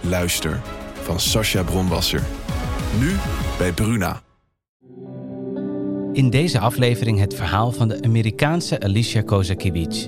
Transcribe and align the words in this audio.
Luister 0.00 0.60
van 1.02 1.20
Sascha 1.20 1.62
Bronwasser. 1.62 2.22
Nu 3.00 3.16
bij 3.58 3.72
Bruna. 3.72 4.22
In 6.12 6.30
deze 6.30 6.58
aflevering 6.58 7.18
het 7.18 7.34
verhaal 7.34 7.72
van 7.72 7.88
de 7.88 8.02
Amerikaanse 8.02 8.80
Alicia 8.80 9.22
Kozakiewicz. 9.22 10.06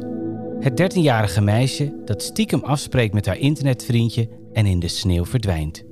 Het 0.61 0.93
13-jarige 0.93 1.41
meisje 1.41 2.03
dat 2.05 2.23
stiekem 2.23 2.65
afspreekt 2.65 3.15
met 3.15 3.27
haar 3.27 3.39
internetvriendje 3.39 4.29
en 4.53 4.67
in 4.67 4.81
de 4.81 4.89
sneeuw 4.89 5.25
verdwijnt. 5.25 5.85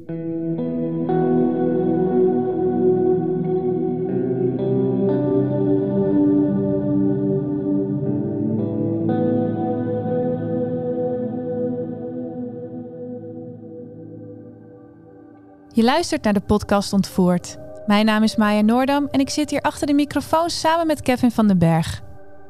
Je 15.79 15.85
luistert 15.85 16.25
naar 16.25 16.33
de 16.33 16.41
podcast 16.41 16.93
Ontvoerd. 16.93 17.57
Mijn 17.87 18.07
naam 18.07 18.23
is 18.23 18.37
Maya 18.37 18.61
Noordam 18.61 19.09
en 19.11 19.21
ik 19.21 19.31
zit 19.31 19.51
hier 19.51 19.61
achter 19.61 19.87
de 19.87 19.93
microfoon 19.93 20.51
samen 20.51 20.87
met 20.87 21.03
Kevin 21.03 21.31
van 21.31 21.47
den 21.47 21.59
Berg. 21.59 22.03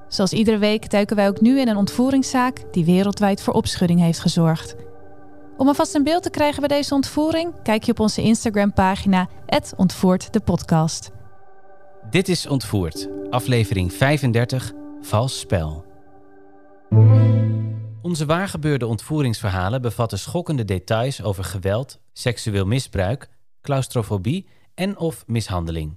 Zoals 0.08 0.32
iedere 0.32 0.58
week 0.58 0.90
duiken 0.90 1.16
wij 1.16 1.28
ook 1.28 1.40
nu 1.40 1.60
in 1.60 1.68
een 1.68 1.76
ontvoeringszaak 1.76 2.72
die 2.72 2.84
wereldwijd 2.84 3.42
voor 3.42 3.54
opschudding 3.54 4.00
heeft 4.00 4.18
gezorgd. 4.18 4.74
Om 5.56 5.66
alvast 5.68 5.94
een 5.94 6.04
beeld 6.04 6.22
te 6.22 6.30
krijgen 6.30 6.60
bij 6.60 6.76
deze 6.76 6.94
ontvoering, 6.94 7.62
kijk 7.62 7.82
je 7.82 7.90
op 7.90 8.00
onze 8.00 8.22
Instagram-pagina 8.22 9.28
Ontvoerd 9.76 10.32
de 10.32 10.40
podcast. 10.40 11.10
Dit 12.10 12.28
is 12.28 12.46
Ontvoerd, 12.46 13.08
aflevering 13.30 13.92
35, 13.92 14.72
Vals 15.00 15.38
Spel. 15.38 15.84
Onze 18.02 18.26
waargebeurde 18.26 18.86
ontvoeringsverhalen 18.86 19.82
bevatten 19.82 20.18
schokkende 20.18 20.64
details 20.64 21.22
over 21.22 21.44
geweld, 21.44 21.98
seksueel 22.18 22.66
misbruik, 22.66 23.28
claustrofobie 23.60 24.46
en 24.74 24.98
of 24.98 25.24
mishandeling. 25.26 25.96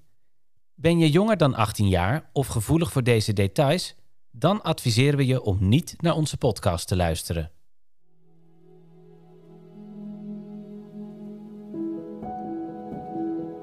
Ben 0.76 1.00
je 1.00 1.10
jonger 1.10 1.38
dan 1.38 1.56
18 1.56 1.88
jaar 1.88 2.30
of 2.34 2.48
gevoelig 2.48 2.92
voor 2.92 3.04
deze 3.04 3.34
details? 3.34 3.96
Dan 4.32 4.62
adviseren 4.62 5.18
we 5.18 5.26
je 5.26 5.42
om 5.42 5.58
niet 5.60 5.96
naar 5.98 6.16
onze 6.16 6.38
podcast 6.38 6.88
te 6.88 6.96
luisteren. 6.96 7.52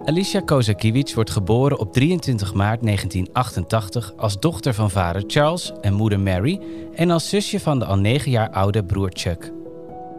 Alicia 0.05 0.41
Kozakiewicz 0.41 1.14
wordt 1.14 1.31
geboren 1.31 1.79
op 1.79 1.92
23 1.92 2.55
maart 2.55 2.83
1988 2.83 4.17
als 4.17 4.41
dochter 4.41 4.75
van 4.75 4.91
vader 4.91 5.25
Charles 5.27 5.73
en 5.81 5.95
moeder 5.95 6.20
Mary 6.20 6.61
en 6.95 7.11
als 7.11 7.29
zusje 7.29 7.61
van 7.61 7.79
de 7.79 7.84
al 7.84 7.98
9 7.98 8.31
jaar 8.31 8.51
oude 8.51 8.84
broer 8.84 9.11
Chuck. 9.12 9.58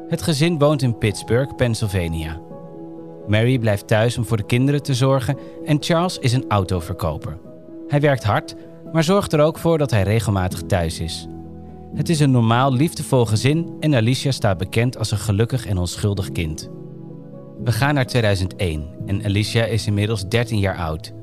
Het 0.09 0.21
gezin 0.21 0.59
woont 0.59 0.81
in 0.81 0.97
Pittsburgh, 0.97 1.55
Pennsylvania. 1.55 2.41
Mary 3.27 3.59
blijft 3.59 3.87
thuis 3.87 4.17
om 4.17 4.25
voor 4.25 4.37
de 4.37 4.45
kinderen 4.45 4.83
te 4.83 4.93
zorgen 4.93 5.37
en 5.65 5.77
Charles 5.79 6.17
is 6.17 6.33
een 6.33 6.45
autoverkoper. 6.47 7.37
Hij 7.87 8.01
werkt 8.01 8.23
hard, 8.23 8.55
maar 8.91 9.03
zorgt 9.03 9.33
er 9.33 9.39
ook 9.39 9.57
voor 9.57 9.77
dat 9.77 9.91
hij 9.91 10.03
regelmatig 10.03 10.61
thuis 10.61 10.99
is. 10.99 11.27
Het 11.95 12.09
is 12.09 12.19
een 12.19 12.31
normaal, 12.31 12.73
liefdevol 12.73 13.25
gezin 13.25 13.75
en 13.79 13.95
Alicia 13.95 14.31
staat 14.31 14.57
bekend 14.57 14.97
als 14.97 15.11
een 15.11 15.17
gelukkig 15.17 15.65
en 15.65 15.77
onschuldig 15.77 16.31
kind. 16.31 16.69
We 17.63 17.71
gaan 17.71 17.93
naar 17.93 18.05
2001 18.05 18.87
en 19.05 19.23
Alicia 19.23 19.65
is 19.65 19.87
inmiddels 19.87 20.27
13 20.27 20.59
jaar 20.59 20.77
oud. 20.77 21.13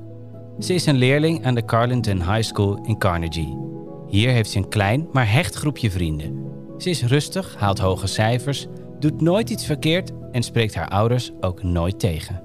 Ze 0.58 0.74
is 0.74 0.86
een 0.86 0.96
leerling 0.96 1.44
aan 1.44 1.54
de 1.54 1.64
Carleton 1.64 2.32
High 2.32 2.42
School 2.42 2.78
in 2.82 2.98
Carnegie. 2.98 3.58
Hier 4.06 4.30
heeft 4.30 4.50
ze 4.50 4.58
een 4.58 4.68
klein, 4.68 5.08
maar 5.12 5.32
hecht 5.32 5.54
groepje 5.54 5.90
vrienden. 5.90 6.44
Ze 6.78 6.90
is 6.90 7.02
rustig, 7.02 7.56
haalt 7.58 7.78
hoge 7.78 8.06
cijfers, 8.06 8.66
doet 9.10 9.20
nooit 9.20 9.50
iets 9.50 9.66
verkeerd 9.66 10.10
en 10.32 10.42
spreekt 10.42 10.74
haar 10.74 10.88
ouders 10.88 11.30
ook 11.40 11.62
nooit 11.62 11.98
tegen. 11.98 12.42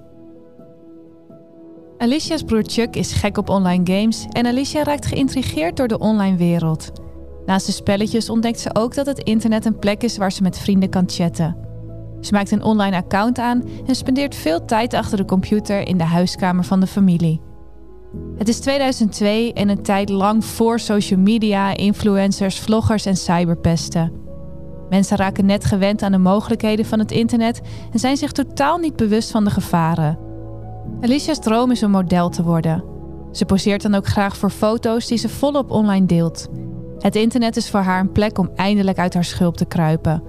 Alicia's 1.98 2.44
broer 2.44 2.64
Chuck 2.66 2.96
is 2.96 3.14
gek 3.14 3.38
op 3.38 3.50
online 3.50 4.00
games 4.00 4.26
en 4.30 4.46
Alicia 4.46 4.84
raakt 4.84 5.06
geïntrigeerd 5.06 5.78
door 5.78 5.88
de 5.88 6.00
online 6.00 6.38
wereld. 6.38 6.92
Naast 7.46 7.66
de 7.66 7.72
spelletjes 7.72 8.30
ontdekt 8.30 8.60
ze 8.60 8.76
ook 8.76 8.96
dat 8.96 9.06
het 9.06 9.20
internet 9.20 9.66
een 9.66 9.80
plek 9.80 10.04
is 10.04 10.18
waar 10.18 10.32
ze 10.32 10.42
met 10.42 10.60
vrienden 10.60 10.90
kan 10.90 11.10
chatten. 11.10 11.58
Ze 12.20 12.34
maakt 12.34 12.52
een 12.52 12.64
online 12.64 12.96
account 12.96 13.38
aan 13.38 13.64
en 13.86 13.96
spendeert 13.96 14.36
veel 14.36 14.66
tijd 14.66 14.94
achter 14.94 15.18
de 15.18 15.26
computer 15.26 15.88
in 15.88 15.98
de 15.98 16.04
huiskamer 16.04 16.64
van 16.64 16.80
de 16.80 16.88
familie. 16.88 17.42
Het 18.38 18.48
is 18.48 18.60
2002 18.60 19.54
en 19.54 19.70
een 19.70 19.84
tijd 19.84 20.10
lang 20.10 20.46
voor 20.46 20.80
social 20.80 21.20
media, 21.20 21.78
influencers, 21.78 22.60
vloggers 22.60 23.06
en 23.06 23.18
cyberpesten. 23.18 24.31
Mensen 24.91 25.18
raken 25.18 25.46
net 25.46 25.66
gewend 25.66 26.02
aan 26.02 26.12
de 26.12 26.18
mogelijkheden 26.18 26.85
van 26.85 27.00
het 27.00 27.12
internet 27.12 27.62
en 27.91 28.00
zijn 28.00 28.18
zich 28.18 28.31
totaal 28.31 28.78
niet 28.78 28.96
bewust 28.96 29.31
van 29.31 29.44
de 29.44 29.50
gevaren. 29.50 30.19
Alicia's 31.02 31.40
droom 31.40 31.72
is 31.72 31.81
een 31.81 31.91
model 31.91 32.29
te 32.29 32.44
worden. 32.44 32.84
Ze 33.31 33.46
poseert 33.46 33.81
dan 33.81 33.96
ook 33.96 34.07
graag 34.07 34.38
voor 34.38 34.50
foto's 34.50 35.07
die 35.07 35.18
ze 35.18 35.29
volop 35.29 35.72
online 35.72 36.06
deelt. 36.06 36.47
Het 37.00 37.16
internet 37.16 37.56
is 37.56 37.69
voor 37.69 37.79
haar 37.79 38.00
een 38.00 38.12
plek 38.12 38.38
om 38.38 38.52
eindelijk 38.56 38.97
uit 38.97 39.13
haar 39.13 39.24
schulp 39.24 39.57
te 39.57 39.66
kruipen. 39.66 40.24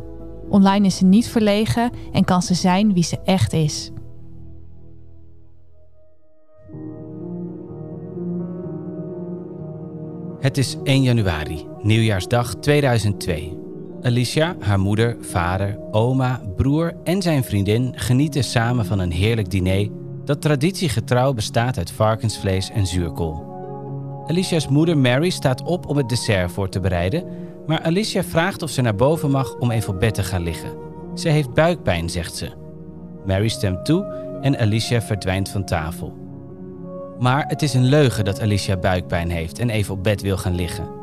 Online 0.49 0.87
is 0.87 0.97
ze 0.97 1.05
niet 1.05 1.29
verlegen 1.29 1.91
en 2.13 2.25
kan 2.25 2.43
ze 2.43 2.55
zijn 2.55 2.93
wie 2.93 3.05
ze 3.05 3.19
echt 3.25 3.53
is. 3.53 3.91
Het 10.41 10.59
is 10.59 10.77
1 10.85 11.03
januari, 11.03 11.67
nieuwjaarsdag 11.83 12.55
2002. 12.55 13.62
Alicia, 14.03 14.57
haar 14.61 14.81
moeder, 14.81 15.17
vader, 15.21 15.79
oma, 15.91 16.41
broer 16.57 16.95
en 17.05 17.23
zijn 17.23 17.45
vriendin 17.45 17.93
genieten 17.97 18.45
samen 18.45 18.87
van 18.87 18.99
een 18.99 19.11
heerlijk 19.11 19.51
diner 19.51 19.89
dat 20.25 20.41
traditiegetrouw 20.41 21.33
bestaat 21.33 21.79
uit 21.79 21.91
varkensvlees 21.91 22.71
en 22.71 22.87
zuurkool. 22.87 23.51
Alicia's 24.27 24.69
moeder 24.69 24.99
Mary 24.99 25.31
staat 25.31 25.63
op 25.63 25.87
om 25.87 25.97
het 25.97 26.09
dessert 26.09 26.53
voor 26.53 26.69
te 26.69 26.81
bereiden, 26.81 27.25
maar 27.67 27.83
Alicia 27.83 28.25
vraagt 28.25 28.63
of 28.63 28.71
ze 28.71 28.81
naar 28.81 28.95
boven 28.95 29.31
mag 29.31 29.55
om 29.59 29.71
even 29.71 29.95
op 29.95 30.01
bed 30.01 30.15
te 30.15 30.23
gaan 30.23 30.43
liggen. 30.43 30.73
Ze 31.15 31.29
heeft 31.29 31.55
buikpijn, 31.55 32.11
zegt 32.11 32.37
ze. 32.37 32.53
Mary 33.27 33.49
stemt 33.49 33.85
toe 33.85 34.05
en 34.41 34.59
Alicia 34.59 35.03
verdwijnt 35.03 35.49
van 35.49 35.65
tafel. 35.65 36.17
Maar 37.19 37.45
het 37.47 37.63
is 37.63 37.75
een 37.75 37.85
leugen 37.85 38.25
dat 38.25 38.41
Alicia 38.41 38.77
buikpijn 38.77 39.31
heeft 39.31 39.59
en 39.59 39.71
even 39.71 39.95
op 39.95 40.03
bed 40.03 40.23
wil 40.23 40.37
gaan 40.37 40.55
liggen. 40.55 41.02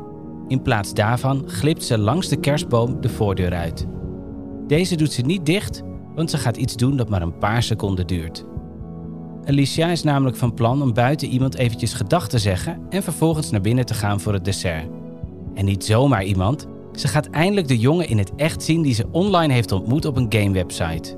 In 0.50 0.62
plaats 0.62 0.94
daarvan 0.94 1.42
glipt 1.46 1.84
ze 1.84 1.98
langs 1.98 2.28
de 2.28 2.36
kerstboom 2.36 3.00
de 3.00 3.08
voordeur 3.08 3.54
uit. 3.54 3.86
Deze 4.66 4.96
doet 4.96 5.12
ze 5.12 5.22
niet 5.22 5.46
dicht, 5.46 5.82
want 6.14 6.30
ze 6.30 6.38
gaat 6.38 6.56
iets 6.56 6.76
doen 6.76 6.96
dat 6.96 7.08
maar 7.08 7.22
een 7.22 7.38
paar 7.38 7.62
seconden 7.62 8.06
duurt. 8.06 8.44
Alicia 9.44 9.88
is 9.88 10.02
namelijk 10.02 10.36
van 10.36 10.54
plan 10.54 10.82
om 10.82 10.94
buiten 10.94 11.28
iemand 11.28 11.54
eventjes 11.54 11.92
gedag 11.92 12.28
te 12.28 12.38
zeggen 12.38 12.80
en 12.88 13.02
vervolgens 13.02 13.50
naar 13.50 13.60
binnen 13.60 13.86
te 13.86 13.94
gaan 13.94 14.20
voor 14.20 14.32
het 14.32 14.44
dessert. 14.44 14.88
En 15.54 15.64
niet 15.64 15.84
zomaar 15.84 16.24
iemand, 16.24 16.66
ze 16.94 17.08
gaat 17.08 17.26
eindelijk 17.26 17.68
de 17.68 17.78
jongen 17.78 18.08
in 18.08 18.18
het 18.18 18.34
echt 18.36 18.62
zien 18.62 18.82
die 18.82 18.94
ze 18.94 19.08
online 19.10 19.52
heeft 19.52 19.72
ontmoet 19.72 20.04
op 20.04 20.16
een 20.16 20.32
gamewebsite. 20.32 21.16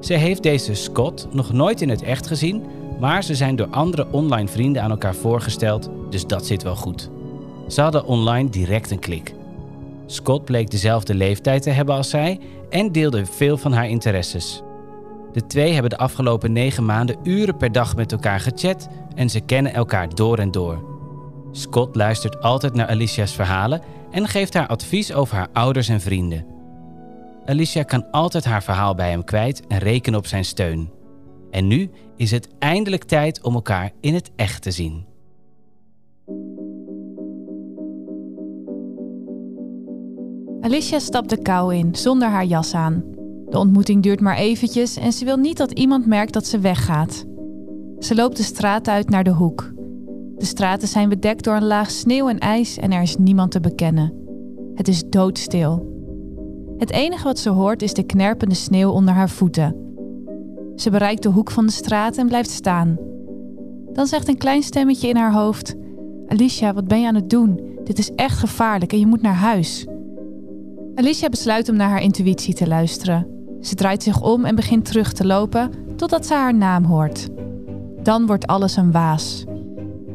Ze 0.00 0.14
heeft 0.14 0.42
deze 0.42 0.74
Scott 0.74 1.28
nog 1.32 1.52
nooit 1.52 1.80
in 1.80 1.88
het 1.88 2.02
echt 2.02 2.26
gezien, 2.26 2.62
maar 3.00 3.24
ze 3.24 3.34
zijn 3.34 3.56
door 3.56 3.68
andere 3.68 4.06
online 4.10 4.48
vrienden 4.48 4.82
aan 4.82 4.90
elkaar 4.90 5.14
voorgesteld, 5.14 5.90
dus 6.10 6.26
dat 6.26 6.46
zit 6.46 6.62
wel 6.62 6.76
goed. 6.76 7.10
Ze 7.68 7.80
hadden 7.80 8.04
online 8.04 8.48
direct 8.48 8.90
een 8.90 8.98
klik. 8.98 9.34
Scott 10.06 10.44
bleek 10.44 10.70
dezelfde 10.70 11.14
leeftijd 11.14 11.62
te 11.62 11.70
hebben 11.70 11.94
als 11.94 12.10
zij 12.10 12.40
en 12.70 12.92
deelde 12.92 13.26
veel 13.26 13.56
van 13.56 13.72
haar 13.72 13.88
interesses. 13.88 14.62
De 15.32 15.46
twee 15.46 15.72
hebben 15.72 15.90
de 15.90 15.98
afgelopen 15.98 16.52
negen 16.52 16.84
maanden 16.84 17.16
uren 17.22 17.56
per 17.56 17.72
dag 17.72 17.96
met 17.96 18.12
elkaar 18.12 18.40
gechat 18.40 18.88
en 19.14 19.30
ze 19.30 19.40
kennen 19.40 19.74
elkaar 19.74 20.14
door 20.14 20.38
en 20.38 20.50
door. 20.50 20.84
Scott 21.52 21.96
luistert 21.96 22.40
altijd 22.40 22.74
naar 22.74 22.88
Alicia's 22.88 23.32
verhalen 23.32 23.82
en 24.10 24.28
geeft 24.28 24.54
haar 24.54 24.66
advies 24.66 25.12
over 25.12 25.36
haar 25.36 25.48
ouders 25.52 25.88
en 25.88 26.00
vrienden. 26.00 26.46
Alicia 27.44 27.82
kan 27.82 28.10
altijd 28.10 28.44
haar 28.44 28.62
verhaal 28.62 28.94
bij 28.94 29.10
hem 29.10 29.24
kwijt 29.24 29.66
en 29.66 29.78
rekenen 29.78 30.18
op 30.18 30.26
zijn 30.26 30.44
steun. 30.44 30.90
En 31.50 31.66
nu 31.66 31.90
is 32.16 32.30
het 32.30 32.48
eindelijk 32.58 33.04
tijd 33.04 33.42
om 33.42 33.54
elkaar 33.54 33.90
in 34.00 34.14
het 34.14 34.30
echt 34.36 34.62
te 34.62 34.70
zien. 34.70 35.04
Alicia 40.66 40.98
stapt 40.98 41.30
de 41.30 41.42
kou 41.42 41.74
in 41.74 41.94
zonder 41.94 42.28
haar 42.28 42.44
jas 42.44 42.74
aan. 42.74 43.04
De 43.48 43.58
ontmoeting 43.58 44.02
duurt 44.02 44.20
maar 44.20 44.36
eventjes 44.36 44.96
en 44.96 45.12
ze 45.12 45.24
wil 45.24 45.36
niet 45.36 45.56
dat 45.56 45.72
iemand 45.72 46.06
merkt 46.06 46.32
dat 46.32 46.46
ze 46.46 46.58
weggaat. 46.58 47.24
Ze 47.98 48.14
loopt 48.14 48.36
de 48.36 48.42
straat 48.42 48.88
uit 48.88 49.10
naar 49.10 49.24
de 49.24 49.30
hoek. 49.30 49.72
De 50.36 50.44
straten 50.44 50.88
zijn 50.88 51.08
bedekt 51.08 51.44
door 51.44 51.54
een 51.54 51.66
laag 51.66 51.90
sneeuw 51.90 52.28
en 52.28 52.38
ijs 52.38 52.78
en 52.78 52.92
er 52.92 53.02
is 53.02 53.16
niemand 53.16 53.50
te 53.50 53.60
bekennen. 53.60 54.12
Het 54.74 54.88
is 54.88 55.02
doodstil. 55.08 55.86
Het 56.78 56.90
enige 56.90 57.24
wat 57.24 57.38
ze 57.38 57.50
hoort 57.50 57.82
is 57.82 57.94
de 57.94 58.06
knerpende 58.06 58.54
sneeuw 58.54 58.90
onder 58.90 59.14
haar 59.14 59.30
voeten. 59.30 59.76
Ze 60.76 60.90
bereikt 60.90 61.22
de 61.22 61.28
hoek 61.28 61.50
van 61.50 61.66
de 61.66 61.72
straat 61.72 62.16
en 62.16 62.26
blijft 62.26 62.50
staan. 62.50 62.96
Dan 63.92 64.06
zegt 64.06 64.28
een 64.28 64.38
klein 64.38 64.62
stemmetje 64.62 65.08
in 65.08 65.16
haar 65.16 65.32
hoofd: 65.32 65.74
Alicia, 66.26 66.74
wat 66.74 66.88
ben 66.88 67.00
je 67.00 67.06
aan 67.06 67.14
het 67.14 67.30
doen? 67.30 67.60
Dit 67.84 67.98
is 67.98 68.10
echt 68.10 68.38
gevaarlijk 68.38 68.92
en 68.92 68.98
je 68.98 69.06
moet 69.06 69.22
naar 69.22 69.34
huis. 69.34 69.86
Alicia 70.96 71.28
besluit 71.28 71.68
om 71.68 71.76
naar 71.76 71.88
haar 71.88 72.02
intuïtie 72.02 72.54
te 72.54 72.66
luisteren. 72.66 73.26
Ze 73.60 73.74
draait 73.74 74.02
zich 74.02 74.22
om 74.22 74.44
en 74.44 74.54
begint 74.54 74.84
terug 74.84 75.12
te 75.12 75.26
lopen 75.26 75.70
totdat 75.96 76.26
ze 76.26 76.34
haar 76.34 76.54
naam 76.54 76.84
hoort. 76.84 77.28
Dan 78.02 78.26
wordt 78.26 78.46
alles 78.46 78.76
een 78.76 78.92
waas. 78.92 79.44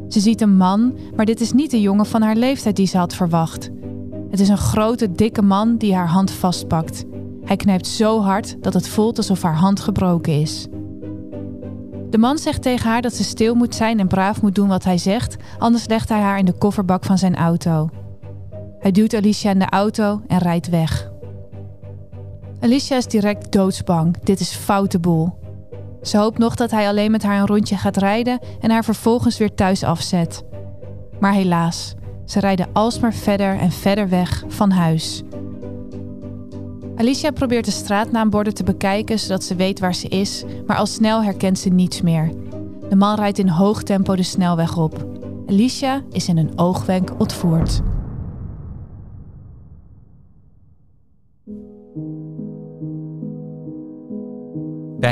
Ze 0.07 0.19
ziet 0.19 0.41
een 0.41 0.57
man, 0.57 0.97
maar 1.15 1.25
dit 1.25 1.41
is 1.41 1.51
niet 1.51 1.71
de 1.71 1.81
jongen 1.81 2.05
van 2.05 2.21
haar 2.21 2.35
leeftijd 2.35 2.75
die 2.75 2.87
ze 2.87 2.97
had 2.97 3.15
verwacht. 3.15 3.69
Het 4.29 4.39
is 4.39 4.49
een 4.49 4.57
grote, 4.57 5.11
dikke 5.11 5.41
man 5.41 5.77
die 5.77 5.95
haar 5.95 6.07
hand 6.07 6.31
vastpakt. 6.31 7.05
Hij 7.45 7.55
knijpt 7.55 7.87
zo 7.87 8.21
hard 8.21 8.63
dat 8.63 8.73
het 8.73 8.87
voelt 8.87 9.17
alsof 9.17 9.41
haar 9.41 9.57
hand 9.57 9.79
gebroken 9.79 10.41
is. 10.41 10.67
De 12.09 12.17
man 12.17 12.37
zegt 12.37 12.61
tegen 12.61 12.89
haar 12.89 13.01
dat 13.01 13.13
ze 13.13 13.23
stil 13.23 13.55
moet 13.55 13.75
zijn 13.75 13.99
en 13.99 14.07
braaf 14.07 14.41
moet 14.41 14.55
doen 14.55 14.67
wat 14.67 14.83
hij 14.83 14.97
zegt, 14.97 15.35
anders 15.57 15.87
legt 15.87 16.09
hij 16.09 16.21
haar 16.21 16.37
in 16.37 16.45
de 16.45 16.57
kofferbak 16.57 17.05
van 17.05 17.17
zijn 17.17 17.35
auto. 17.35 17.89
Hij 18.81 18.91
duwt 18.91 19.13
Alicia 19.13 19.51
in 19.51 19.59
de 19.59 19.69
auto 19.69 20.21
en 20.27 20.37
rijdt 20.37 20.69
weg. 20.69 21.11
Alicia 22.59 22.97
is 22.97 23.07
direct 23.07 23.51
doodsbang. 23.51 24.17
Dit 24.23 24.39
is 24.39 24.51
foute 24.53 24.99
boel. 24.99 25.39
Ze 26.01 26.17
hoopt 26.17 26.37
nog 26.37 26.55
dat 26.55 26.71
hij 26.71 26.87
alleen 26.87 27.11
met 27.11 27.23
haar 27.23 27.39
een 27.39 27.47
rondje 27.47 27.77
gaat 27.77 27.97
rijden 27.97 28.39
en 28.59 28.71
haar 28.71 28.83
vervolgens 28.83 29.37
weer 29.37 29.53
thuis 29.53 29.83
afzet. 29.83 30.43
Maar 31.19 31.33
helaas, 31.33 31.93
ze 32.25 32.39
rijden 32.39 32.67
alsmaar 32.73 33.13
verder 33.13 33.57
en 33.57 33.71
verder 33.71 34.09
weg 34.09 34.43
van 34.47 34.71
huis. 34.71 35.23
Alicia 36.95 37.31
probeert 37.31 37.65
de 37.65 37.71
straatnaamborden 37.71 38.53
te 38.53 38.63
bekijken 38.63 39.19
zodat 39.19 39.43
ze 39.43 39.55
weet 39.55 39.79
waar 39.79 39.95
ze 39.95 40.07
is, 40.07 40.43
maar 40.67 40.77
al 40.77 40.85
snel 40.85 41.23
herkent 41.23 41.59
ze 41.59 41.69
niets 41.69 42.01
meer. 42.01 42.31
De 42.89 42.95
man 42.95 43.15
rijdt 43.15 43.37
in 43.37 43.47
hoog 43.47 43.83
tempo 43.83 44.15
de 44.15 44.23
snelweg 44.23 44.77
op. 44.77 45.05
Alicia 45.47 46.01
is 46.11 46.27
in 46.27 46.37
een 46.37 46.51
oogwenk 46.55 47.19
ontvoerd. 47.19 47.81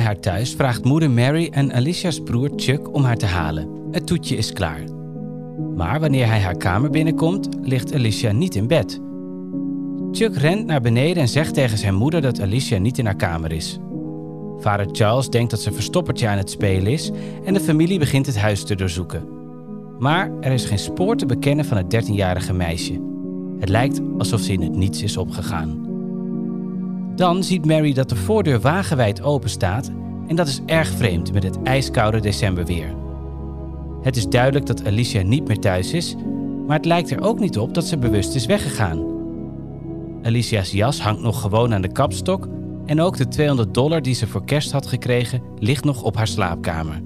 Haar 0.10 0.20
thuis 0.20 0.54
vraagt 0.54 0.84
moeder 0.84 1.12
Mary 1.12 1.50
en 1.52 1.74
Alicia's 1.74 2.20
broer 2.20 2.50
Chuck 2.56 2.94
om 2.94 3.04
haar 3.04 3.18
te 3.18 3.26
halen. 3.26 3.70
Het 3.92 4.08
toetje 4.08 4.36
is 4.38 4.54
klaar. 4.54 4.84
Maar 5.76 6.00
wanneer 6.00 6.28
hij 6.28 6.40
haar 6.40 6.58
kamer 6.58 6.90
binnenkomt, 6.90 7.50
ligt 7.62 7.94
Alicia 7.94 8.32
niet 8.32 8.56
in 8.56 8.68
bed. 8.68 9.00
Chuck 10.12 10.36
rent 10.36 10.66
naar 10.66 10.82
beneden 10.82 11.22
en 11.22 11.28
zegt 11.28 11.54
tegen 11.54 11.78
zijn 11.78 11.96
moeder 11.96 12.22
dat 12.22 12.42
Alicia 12.42 12.78
niet 12.78 12.98
in 12.98 13.06
haar 13.06 13.16
kamer 13.16 13.52
is. 13.52 13.80
Vader 14.60 14.88
Charles 14.92 15.30
denkt 15.30 15.52
dat 15.52 15.62
ze 15.62 15.72
verstoppertje 15.72 16.28
aan 16.28 16.38
het 16.38 16.50
spelen 16.50 16.92
is 16.92 17.12
en 17.46 17.54
de 17.54 17.60
familie 17.60 18.00
begint 18.00 18.26
het 18.26 18.38
huis 18.38 18.64
te 18.64 18.76
doorzoeken. 18.76 19.28
Maar 20.00 20.32
er 20.42 20.52
is 20.52 20.66
geen 20.66 20.80
spoor 20.80 21.16
te 21.16 21.26
bekennen 21.26 21.66
van 21.66 21.78
het 21.78 21.96
13-jarige 21.96 22.54
meisje. 22.54 23.02
Het 23.60 23.70
lijkt 23.70 24.02
alsof 24.18 24.42
ze 24.42 24.54
in 24.54 24.62
het 24.62 24.76
niets 24.76 25.04
is 25.04 25.18
opgegaan. 25.18 25.89
Dan 27.20 27.44
ziet 27.44 27.66
Mary 27.66 27.94
dat 27.94 28.10
de 28.10 28.16
voordeur 28.16 28.60
wagenwijd 28.60 29.22
open 29.22 29.50
staat 29.50 29.92
en 30.28 30.36
dat 30.36 30.48
is 30.48 30.62
erg 30.66 30.88
vreemd 30.88 31.34
met 31.34 31.44
het 31.44 31.62
ijskoude 31.64 32.20
decemberweer. 32.20 32.96
Het 34.02 34.18
is 34.18 34.28
duidelijk 34.28 34.66
dat 34.66 34.86
Alicia 34.86 35.22
niet 35.22 35.48
meer 35.48 35.60
thuis 35.60 35.94
is, 35.94 36.16
maar 36.68 36.78
het 36.78 36.86
lijkt 36.86 37.12
er 37.12 37.22
ook 37.22 37.40
niet 37.40 37.58
op 37.58 37.74
dat 37.74 37.86
ze 37.86 37.98
bewust 37.98 38.36
is 38.36 38.46
weggegaan. 38.46 39.04
Alicia's 40.24 40.72
jas 40.72 41.02
hangt 41.02 41.22
nog 41.22 41.42
gewoon 41.42 41.74
aan 41.74 41.82
de 41.82 41.92
kapstok 41.92 42.48
en 42.86 43.02
ook 43.02 43.18
de 43.18 43.28
200 43.28 43.74
dollar 43.74 44.02
die 44.02 44.16
ze 44.16 44.28
voor 44.28 44.46
kerst 44.46 44.72
had 44.72 44.88
gekregen 44.88 45.42
ligt 45.58 45.84
nog 45.84 46.04
op 46.04 46.16
haar 46.16 46.28
slaapkamer. 46.28 47.02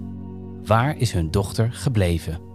Waar 0.65 0.97
is 0.97 1.11
hun 1.11 1.31
dochter 1.31 1.69
gebleven? 1.71 2.52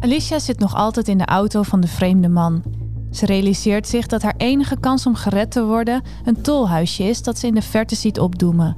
Alicia 0.00 0.38
zit 0.38 0.58
nog 0.58 0.74
altijd 0.74 1.08
in 1.08 1.18
de 1.18 1.24
auto 1.24 1.62
van 1.62 1.80
de 1.80 1.88
vreemde 1.88 2.28
man. 2.28 2.62
Ze 3.10 3.26
realiseert 3.26 3.88
zich 3.88 4.06
dat 4.06 4.22
haar 4.22 4.34
enige 4.36 4.76
kans 4.80 5.06
om 5.06 5.14
gered 5.14 5.50
te 5.50 5.64
worden 5.64 6.02
een 6.24 6.42
tolhuisje 6.42 7.04
is 7.04 7.22
dat 7.22 7.38
ze 7.38 7.46
in 7.46 7.54
de 7.54 7.62
verte 7.62 7.94
ziet 7.94 8.20
opdoemen. 8.20 8.76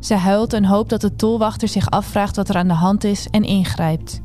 Ze 0.00 0.14
huilt 0.14 0.52
en 0.52 0.64
hoopt 0.64 0.90
dat 0.90 1.00
de 1.00 1.16
tolwachter 1.16 1.68
zich 1.68 1.90
afvraagt 1.90 2.36
wat 2.36 2.48
er 2.48 2.56
aan 2.56 2.68
de 2.68 2.74
hand 2.74 3.04
is 3.04 3.28
en 3.30 3.42
ingrijpt. 3.42 4.20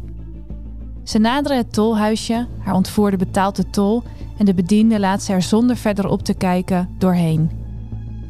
Ze 1.03 1.17
naderen 1.17 1.57
het 1.57 1.73
tolhuisje, 1.73 2.47
haar 2.59 2.75
ontvoerde 2.75 3.17
betaalt 3.17 3.55
de 3.55 3.69
tol 3.69 4.03
en 4.37 4.45
de 4.45 4.53
bediende 4.53 4.99
laat 4.99 5.23
ze 5.23 5.33
er 5.33 5.41
zonder 5.41 5.77
verder 5.77 6.07
op 6.07 6.23
te 6.23 6.33
kijken 6.33 6.89
doorheen. 6.97 7.51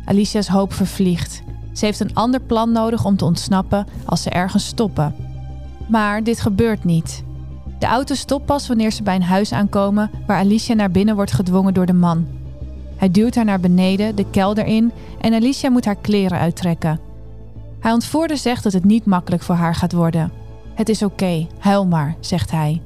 Alicia's 0.06 0.48
hoop 0.48 0.74
vervliegt. 0.74 1.42
Ze 1.74 1.86
heeft 1.86 2.00
een 2.00 2.16
ander 2.16 2.42
plan 2.42 2.72
nodig 2.72 3.06
om 3.06 3.18
te 3.18 3.26
ontsnappen 3.26 3.88
als 4.06 4.22
ze 4.22 4.30
ergens 4.30 4.66
stoppen. 4.66 5.16
Maar 5.88 6.24
dit 6.24 6.42
gebeurt 6.42 6.84
niet. 6.84 7.24
De 7.80 7.86
auto 7.86 8.16
stopt 8.16 8.46
pas 8.46 8.68
wanneer 8.68 8.92
ze 8.92 9.04
bij 9.04 9.16
een 9.16 9.24
huis 9.24 9.52
aankomen 9.54 10.12
waar 10.28 10.38
Alicia 10.38 10.76
naar 10.76 10.92
binnen 10.92 11.16
wordt 11.16 11.32
gedwongen 11.32 11.74
door 11.74 11.86
de 11.86 11.94
man. 11.94 12.28
Hij 12.96 13.12
duwt 13.12 13.36
haar 13.36 13.46
naar 13.46 13.60
beneden, 13.60 14.16
de 14.16 14.30
kelder 14.30 14.66
in 14.66 14.92
en 15.22 15.34
Alicia 15.34 15.70
moet 15.70 15.86
haar 15.86 15.96
kleren 15.96 16.40
uittrekken. 16.40 17.00
Hij 17.80 17.92
ontvoerde 17.92 18.36
zegt 18.36 18.64
dat 18.64 18.74
het 18.74 18.86
niet 18.86 19.06
makkelijk 19.06 19.44
voor 19.44 19.56
haar 19.56 19.76
gaat 19.76 19.94
worden. 19.94 20.32
Het 20.74 20.90
is 20.90 21.04
oké, 21.04 21.48
huil 21.60 21.86
maar, 21.86 22.16
zegt 22.20 22.52
hij. 22.52 22.82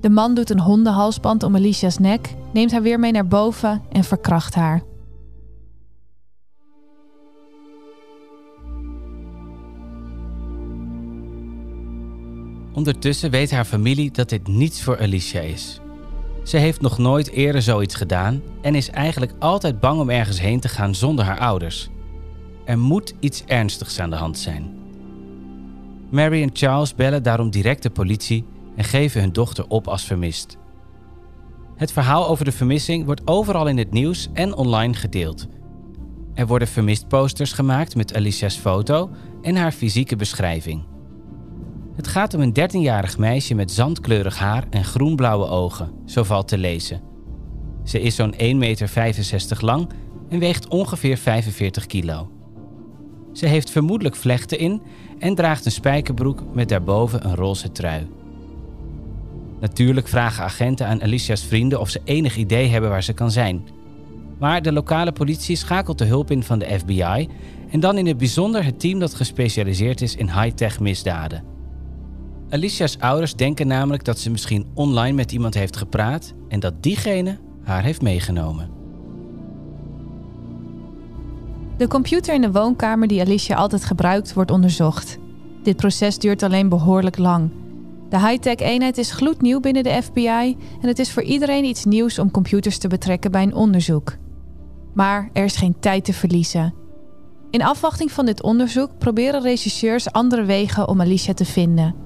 De 0.00 0.10
man 0.10 0.34
doet 0.34 0.50
een 0.50 0.60
hondenhalsband 0.60 1.42
om 1.42 1.54
Alicia's 1.54 1.98
nek, 1.98 2.34
neemt 2.52 2.72
haar 2.72 2.82
weer 2.82 2.98
mee 2.98 3.12
naar 3.12 3.26
boven 3.26 3.82
en 3.92 4.04
verkracht 4.04 4.54
haar. 4.54 4.82
Ondertussen 12.76 13.30
weet 13.30 13.50
haar 13.50 13.64
familie 13.64 14.10
dat 14.10 14.28
dit 14.28 14.48
niets 14.48 14.82
voor 14.82 14.98
Alicia 14.98 15.40
is. 15.40 15.80
Ze 16.44 16.56
heeft 16.56 16.80
nog 16.80 16.98
nooit 16.98 17.30
eerder 17.30 17.62
zoiets 17.62 17.94
gedaan 17.94 18.42
en 18.62 18.74
is 18.74 18.90
eigenlijk 18.90 19.32
altijd 19.38 19.80
bang 19.80 20.00
om 20.00 20.10
ergens 20.10 20.40
heen 20.40 20.60
te 20.60 20.68
gaan 20.68 20.94
zonder 20.94 21.24
haar 21.24 21.38
ouders. 21.38 21.88
Er 22.64 22.78
moet 22.78 23.14
iets 23.20 23.44
ernstigs 23.44 23.98
aan 23.98 24.10
de 24.10 24.16
hand 24.16 24.38
zijn. 24.38 24.74
Mary 26.10 26.42
en 26.42 26.50
Charles 26.52 26.94
bellen 26.94 27.22
daarom 27.22 27.50
direct 27.50 27.82
de 27.82 27.90
politie 27.90 28.44
en 28.76 28.84
geven 28.84 29.20
hun 29.20 29.32
dochter 29.32 29.68
op 29.68 29.88
als 29.88 30.04
vermist. 30.04 30.56
Het 31.76 31.92
verhaal 31.92 32.28
over 32.28 32.44
de 32.44 32.52
vermissing 32.52 33.04
wordt 33.04 33.22
overal 33.24 33.66
in 33.66 33.78
het 33.78 33.92
nieuws 33.92 34.28
en 34.32 34.54
online 34.54 34.94
gedeeld. 34.94 35.46
Er 36.34 36.46
worden 36.46 36.68
vermist 36.68 37.08
posters 37.08 37.52
gemaakt 37.52 37.96
met 37.96 38.14
Alicia's 38.14 38.56
foto 38.56 39.10
en 39.42 39.56
haar 39.56 39.72
fysieke 39.72 40.16
beschrijving. 40.16 40.94
Het 41.96 42.06
gaat 42.06 42.34
om 42.34 42.40
een 42.40 42.54
13-jarig 42.60 43.18
meisje 43.18 43.54
met 43.54 43.72
zandkleurig 43.72 44.38
haar 44.38 44.64
en 44.70 44.84
groenblauwe 44.84 45.46
ogen, 45.46 45.92
zo 46.04 46.22
valt 46.22 46.48
te 46.48 46.58
lezen. 46.58 47.00
Ze 47.84 48.00
is 48.00 48.14
zo'n 48.14 48.32
1,65 48.32 48.38
meter 48.56 49.58
lang 49.60 49.88
en 50.28 50.38
weegt 50.38 50.68
ongeveer 50.68 51.16
45 51.16 51.86
kilo. 51.86 52.30
Ze 53.32 53.46
heeft 53.46 53.70
vermoedelijk 53.70 54.16
vlechten 54.16 54.58
in 54.58 54.82
en 55.18 55.34
draagt 55.34 55.64
een 55.64 55.70
spijkerbroek 55.70 56.42
met 56.52 56.68
daarboven 56.68 57.24
een 57.26 57.34
roze 57.34 57.72
trui. 57.72 58.06
Natuurlijk 59.60 60.08
vragen 60.08 60.44
agenten 60.44 60.86
aan 60.86 61.02
Alicia's 61.02 61.44
vrienden 61.44 61.80
of 61.80 61.90
ze 61.90 62.00
enig 62.04 62.36
idee 62.36 62.68
hebben 62.68 62.90
waar 62.90 63.02
ze 63.02 63.12
kan 63.12 63.30
zijn. 63.30 63.66
Maar 64.38 64.62
de 64.62 64.72
lokale 64.72 65.12
politie 65.12 65.56
schakelt 65.56 65.98
de 65.98 66.04
hulp 66.04 66.30
in 66.30 66.42
van 66.42 66.58
de 66.58 66.78
FBI 66.78 67.28
en 67.70 67.80
dan 67.80 67.98
in 67.98 68.06
het 68.06 68.18
bijzonder 68.18 68.64
het 68.64 68.80
team 68.80 68.98
dat 68.98 69.14
gespecialiseerd 69.14 70.00
is 70.00 70.16
in 70.16 70.30
high-tech 70.30 70.80
misdaden. 70.80 71.55
Alicia's 72.50 72.96
ouders 72.98 73.34
denken 73.34 73.66
namelijk 73.66 74.04
dat 74.04 74.18
ze 74.18 74.30
misschien 74.30 74.66
online 74.74 75.16
met 75.16 75.32
iemand 75.32 75.54
heeft 75.54 75.76
gepraat 75.76 76.34
en 76.48 76.60
dat 76.60 76.82
diegene 76.82 77.38
haar 77.62 77.82
heeft 77.82 78.02
meegenomen. 78.02 78.70
De 81.76 81.88
computer 81.88 82.34
in 82.34 82.40
de 82.40 82.52
woonkamer 82.52 83.08
die 83.08 83.20
Alicia 83.20 83.56
altijd 83.56 83.84
gebruikt, 83.84 84.32
wordt 84.32 84.50
onderzocht. 84.50 85.18
Dit 85.62 85.76
proces 85.76 86.18
duurt 86.18 86.42
alleen 86.42 86.68
behoorlijk 86.68 87.18
lang. 87.18 87.50
De 88.08 88.20
high-tech 88.20 88.56
eenheid 88.56 88.98
is 88.98 89.10
gloednieuw 89.10 89.60
binnen 89.60 89.82
de 89.82 90.02
FBI 90.02 90.56
en 90.80 90.88
het 90.88 90.98
is 90.98 91.12
voor 91.12 91.22
iedereen 91.22 91.64
iets 91.64 91.84
nieuws 91.84 92.18
om 92.18 92.30
computers 92.30 92.78
te 92.78 92.88
betrekken 92.88 93.30
bij 93.30 93.42
een 93.42 93.54
onderzoek. 93.54 94.16
Maar 94.94 95.30
er 95.32 95.44
is 95.44 95.56
geen 95.56 95.76
tijd 95.80 96.04
te 96.04 96.12
verliezen. 96.12 96.74
In 97.50 97.62
afwachting 97.62 98.12
van 98.12 98.26
dit 98.26 98.42
onderzoek 98.42 98.98
proberen 98.98 99.42
rechercheurs 99.42 100.12
andere 100.12 100.44
wegen 100.44 100.88
om 100.88 101.00
Alicia 101.00 101.34
te 101.34 101.44
vinden. 101.44 102.05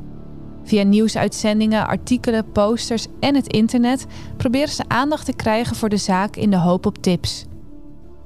Via 0.65 0.83
nieuwsuitzendingen, 0.83 1.87
artikelen, 1.87 2.53
posters 2.53 3.07
en 3.21 3.35
het 3.35 3.53
internet 3.53 4.07
proberen 4.37 4.75
ze 4.75 4.85
aandacht 4.89 5.25
te 5.25 5.33
krijgen 5.33 5.77
voor 5.77 5.89
de 5.89 5.97
zaak 5.97 6.37
in 6.37 6.51
de 6.51 6.57
hoop 6.57 6.87
op 6.87 7.03
tips. 7.03 7.45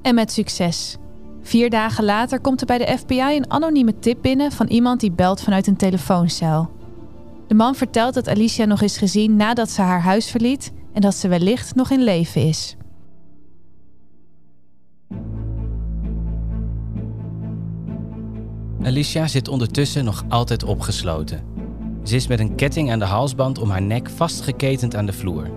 En 0.01 0.15
met 0.15 0.31
succes. 0.31 0.97
Vier 1.41 1.69
dagen 1.69 2.03
later 2.03 2.39
komt 2.39 2.61
er 2.61 2.67
bij 2.67 2.77
de 2.77 2.97
FBI 2.97 3.35
een 3.35 3.51
anonieme 3.51 3.99
tip 3.99 4.21
binnen 4.21 4.51
van 4.51 4.67
iemand 4.67 4.99
die 4.99 5.11
belt 5.11 5.41
vanuit 5.41 5.67
een 5.67 5.77
telefooncel. 5.77 6.69
De 7.47 7.55
man 7.55 7.75
vertelt 7.75 8.13
dat 8.13 8.27
Alicia 8.27 8.65
nog 8.65 8.81
is 8.81 8.97
gezien 8.97 9.35
nadat 9.35 9.69
ze 9.69 9.81
haar 9.81 10.01
huis 10.01 10.29
verliet 10.29 10.71
en 10.93 11.01
dat 11.01 11.15
ze 11.15 11.27
wellicht 11.27 11.75
nog 11.75 11.89
in 11.89 12.03
leven 12.03 12.47
is. 12.47 12.75
Alicia 18.83 19.27
zit 19.27 19.47
ondertussen 19.47 20.05
nog 20.05 20.25
altijd 20.29 20.63
opgesloten. 20.63 21.54
Ze 22.05 22.15
is 22.15 22.27
met 22.27 22.39
een 22.39 22.55
ketting 22.55 22.91
aan 22.91 22.99
de 22.99 23.05
halsband 23.05 23.59
om 23.59 23.69
haar 23.69 23.81
nek 23.81 24.09
vastgeketend 24.09 24.95
aan 24.95 25.05
de 25.05 25.13
vloer. 25.13 25.49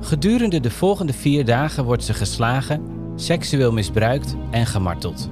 Gedurende 0.00 0.60
de 0.60 0.70
volgende 0.70 1.12
vier 1.12 1.44
dagen 1.44 1.84
wordt 1.84 2.04
ze 2.04 2.14
geslagen, 2.14 2.82
seksueel 3.16 3.72
misbruikt 3.72 4.36
en 4.50 4.66
gemarteld. 4.66 5.30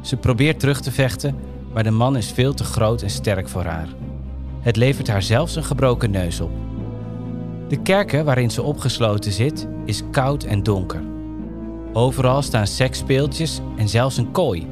Ze 0.00 0.16
probeert 0.16 0.60
terug 0.60 0.80
te 0.80 0.90
vechten, 0.90 1.36
maar 1.72 1.82
de 1.82 1.90
man 1.90 2.16
is 2.16 2.30
veel 2.30 2.54
te 2.54 2.64
groot 2.64 3.02
en 3.02 3.10
sterk 3.10 3.48
voor 3.48 3.64
haar. 3.64 3.88
Het 4.60 4.76
levert 4.76 5.08
haar 5.08 5.22
zelfs 5.22 5.56
een 5.56 5.64
gebroken 5.64 6.10
neus 6.10 6.40
op. 6.40 6.50
De 7.68 7.82
kerken 7.82 8.24
waarin 8.24 8.50
ze 8.50 8.62
opgesloten 8.62 9.32
zit, 9.32 9.68
is 9.84 10.02
koud 10.10 10.44
en 10.44 10.62
donker. 10.62 11.02
Overal 11.92 12.42
staan 12.42 12.66
seksspeeltjes 12.66 13.60
en 13.76 13.88
zelfs 13.88 14.16
een 14.16 14.30
kooi. 14.30 14.66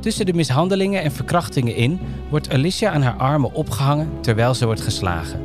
Tussen 0.00 0.26
de 0.26 0.34
mishandelingen 0.34 1.02
en 1.02 1.12
verkrachtingen 1.12 1.74
in 1.74 2.00
wordt 2.28 2.52
Alicia 2.52 2.90
aan 2.90 3.02
haar 3.02 3.16
armen 3.16 3.52
opgehangen 3.52 4.08
terwijl 4.20 4.54
ze 4.54 4.64
wordt 4.64 4.80
geslagen. 4.80 5.40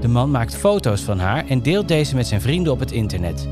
De 0.00 0.08
man 0.08 0.30
maakt 0.30 0.56
foto's 0.56 1.00
van 1.00 1.18
haar 1.18 1.46
en 1.48 1.62
deelt 1.62 1.88
deze 1.88 2.14
met 2.14 2.26
zijn 2.26 2.40
vrienden 2.40 2.72
op 2.72 2.80
het 2.80 2.92
internet. 2.92 3.48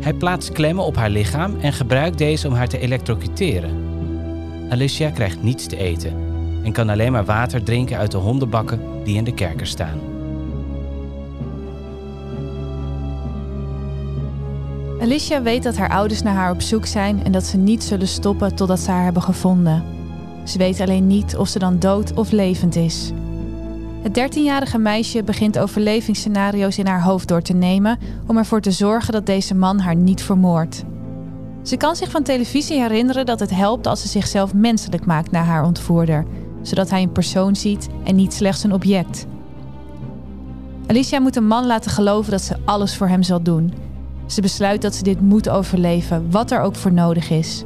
Hij 0.00 0.14
plaatst 0.14 0.52
klemmen 0.52 0.84
op 0.84 0.96
haar 0.96 1.10
lichaam 1.10 1.56
en 1.60 1.72
gebruikt 1.72 2.18
deze 2.18 2.48
om 2.48 2.54
haar 2.54 2.68
te 2.68 2.78
elektrocuteren. 2.78 3.84
Alicia 4.70 5.10
krijgt 5.10 5.42
niets 5.42 5.66
te 5.66 5.76
eten 5.76 6.12
en 6.64 6.72
kan 6.72 6.88
alleen 6.88 7.12
maar 7.12 7.24
water 7.24 7.62
drinken 7.62 7.96
uit 7.96 8.10
de 8.10 8.16
hondenbakken 8.16 8.80
die 9.04 9.16
in 9.16 9.24
de 9.24 9.34
kerker 9.34 9.66
staan. 9.66 10.15
Alicia 15.00 15.42
weet 15.42 15.62
dat 15.62 15.76
haar 15.76 15.90
ouders 15.90 16.22
naar 16.22 16.34
haar 16.34 16.50
op 16.50 16.62
zoek 16.62 16.86
zijn 16.86 17.24
en 17.24 17.32
dat 17.32 17.44
ze 17.44 17.56
niet 17.56 17.84
zullen 17.84 18.08
stoppen 18.08 18.54
totdat 18.54 18.80
ze 18.80 18.90
haar 18.90 19.04
hebben 19.04 19.22
gevonden. 19.22 19.84
Ze 20.44 20.58
weet 20.58 20.80
alleen 20.80 21.06
niet 21.06 21.36
of 21.36 21.48
ze 21.48 21.58
dan 21.58 21.78
dood 21.78 22.14
of 22.14 22.30
levend 22.30 22.76
is. 22.76 23.12
Het 24.02 24.18
13-jarige 24.18 24.78
meisje 24.78 25.22
begint 25.22 25.58
overlevingsscenario's 25.58 26.78
in 26.78 26.86
haar 26.86 27.02
hoofd 27.02 27.28
door 27.28 27.42
te 27.42 27.52
nemen 27.52 27.98
om 28.26 28.36
ervoor 28.36 28.60
te 28.60 28.70
zorgen 28.70 29.12
dat 29.12 29.26
deze 29.26 29.54
man 29.54 29.78
haar 29.78 29.96
niet 29.96 30.22
vermoordt. 30.22 30.84
Ze 31.62 31.76
kan 31.76 31.96
zich 31.96 32.10
van 32.10 32.22
televisie 32.22 32.80
herinneren 32.80 33.26
dat 33.26 33.40
het 33.40 33.50
helpt 33.50 33.86
als 33.86 34.00
ze 34.00 34.08
zichzelf 34.08 34.54
menselijk 34.54 35.06
maakt 35.06 35.30
naar 35.30 35.44
haar 35.44 35.64
ontvoerder, 35.64 36.24
zodat 36.62 36.90
hij 36.90 37.02
een 37.02 37.12
persoon 37.12 37.56
ziet 37.56 37.88
en 38.04 38.14
niet 38.14 38.34
slechts 38.34 38.64
een 38.64 38.72
object. 38.72 39.26
Alicia 40.86 41.20
moet 41.20 41.36
een 41.36 41.46
man 41.46 41.66
laten 41.66 41.90
geloven 41.90 42.30
dat 42.30 42.42
ze 42.42 42.56
alles 42.64 42.96
voor 42.96 43.08
hem 43.08 43.22
zal 43.22 43.42
doen 43.42 43.85
ze 44.26 44.40
besluit 44.40 44.82
dat 44.82 44.94
ze 44.94 45.02
dit 45.02 45.20
moet 45.20 45.48
overleven, 45.48 46.30
wat 46.30 46.50
er 46.50 46.60
ook 46.60 46.74
voor 46.74 46.92
nodig 46.92 47.30
is. 47.30 47.64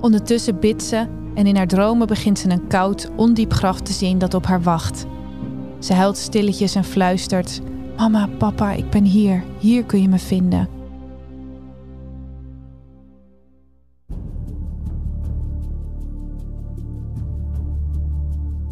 Ondertussen 0.00 0.60
bidt 0.60 0.82
ze 0.82 1.06
en 1.34 1.46
in 1.46 1.56
haar 1.56 1.66
dromen 1.66 2.06
begint 2.06 2.38
ze 2.38 2.50
een 2.50 2.66
koud, 2.66 3.10
ondiep 3.16 3.52
graf 3.52 3.80
te 3.80 3.92
zien 3.92 4.18
dat 4.18 4.34
op 4.34 4.46
haar 4.46 4.62
wacht. 4.62 5.06
Ze 5.78 5.94
huilt 5.94 6.16
stilletjes 6.16 6.74
en 6.74 6.84
fluistert: 6.84 7.60
Mama, 7.96 8.28
papa, 8.38 8.72
ik 8.72 8.90
ben 8.90 9.04
hier. 9.04 9.42
Hier 9.58 9.84
kun 9.84 10.02
je 10.02 10.08
me 10.08 10.18
vinden. 10.18 10.68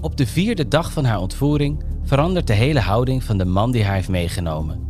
Op 0.01 0.17
de 0.17 0.27
vierde 0.27 0.69
dag 0.69 0.93
van 0.93 1.05
haar 1.05 1.21
ontvoering 1.21 1.85
verandert 2.03 2.47
de 2.47 2.53
hele 2.53 2.81
houding 2.81 3.25
van 3.25 3.39
de 3.39 3.45
man 3.45 3.71
die 3.71 3.85
haar 3.85 3.95
heeft 3.95 4.09
meegenomen. 4.09 4.87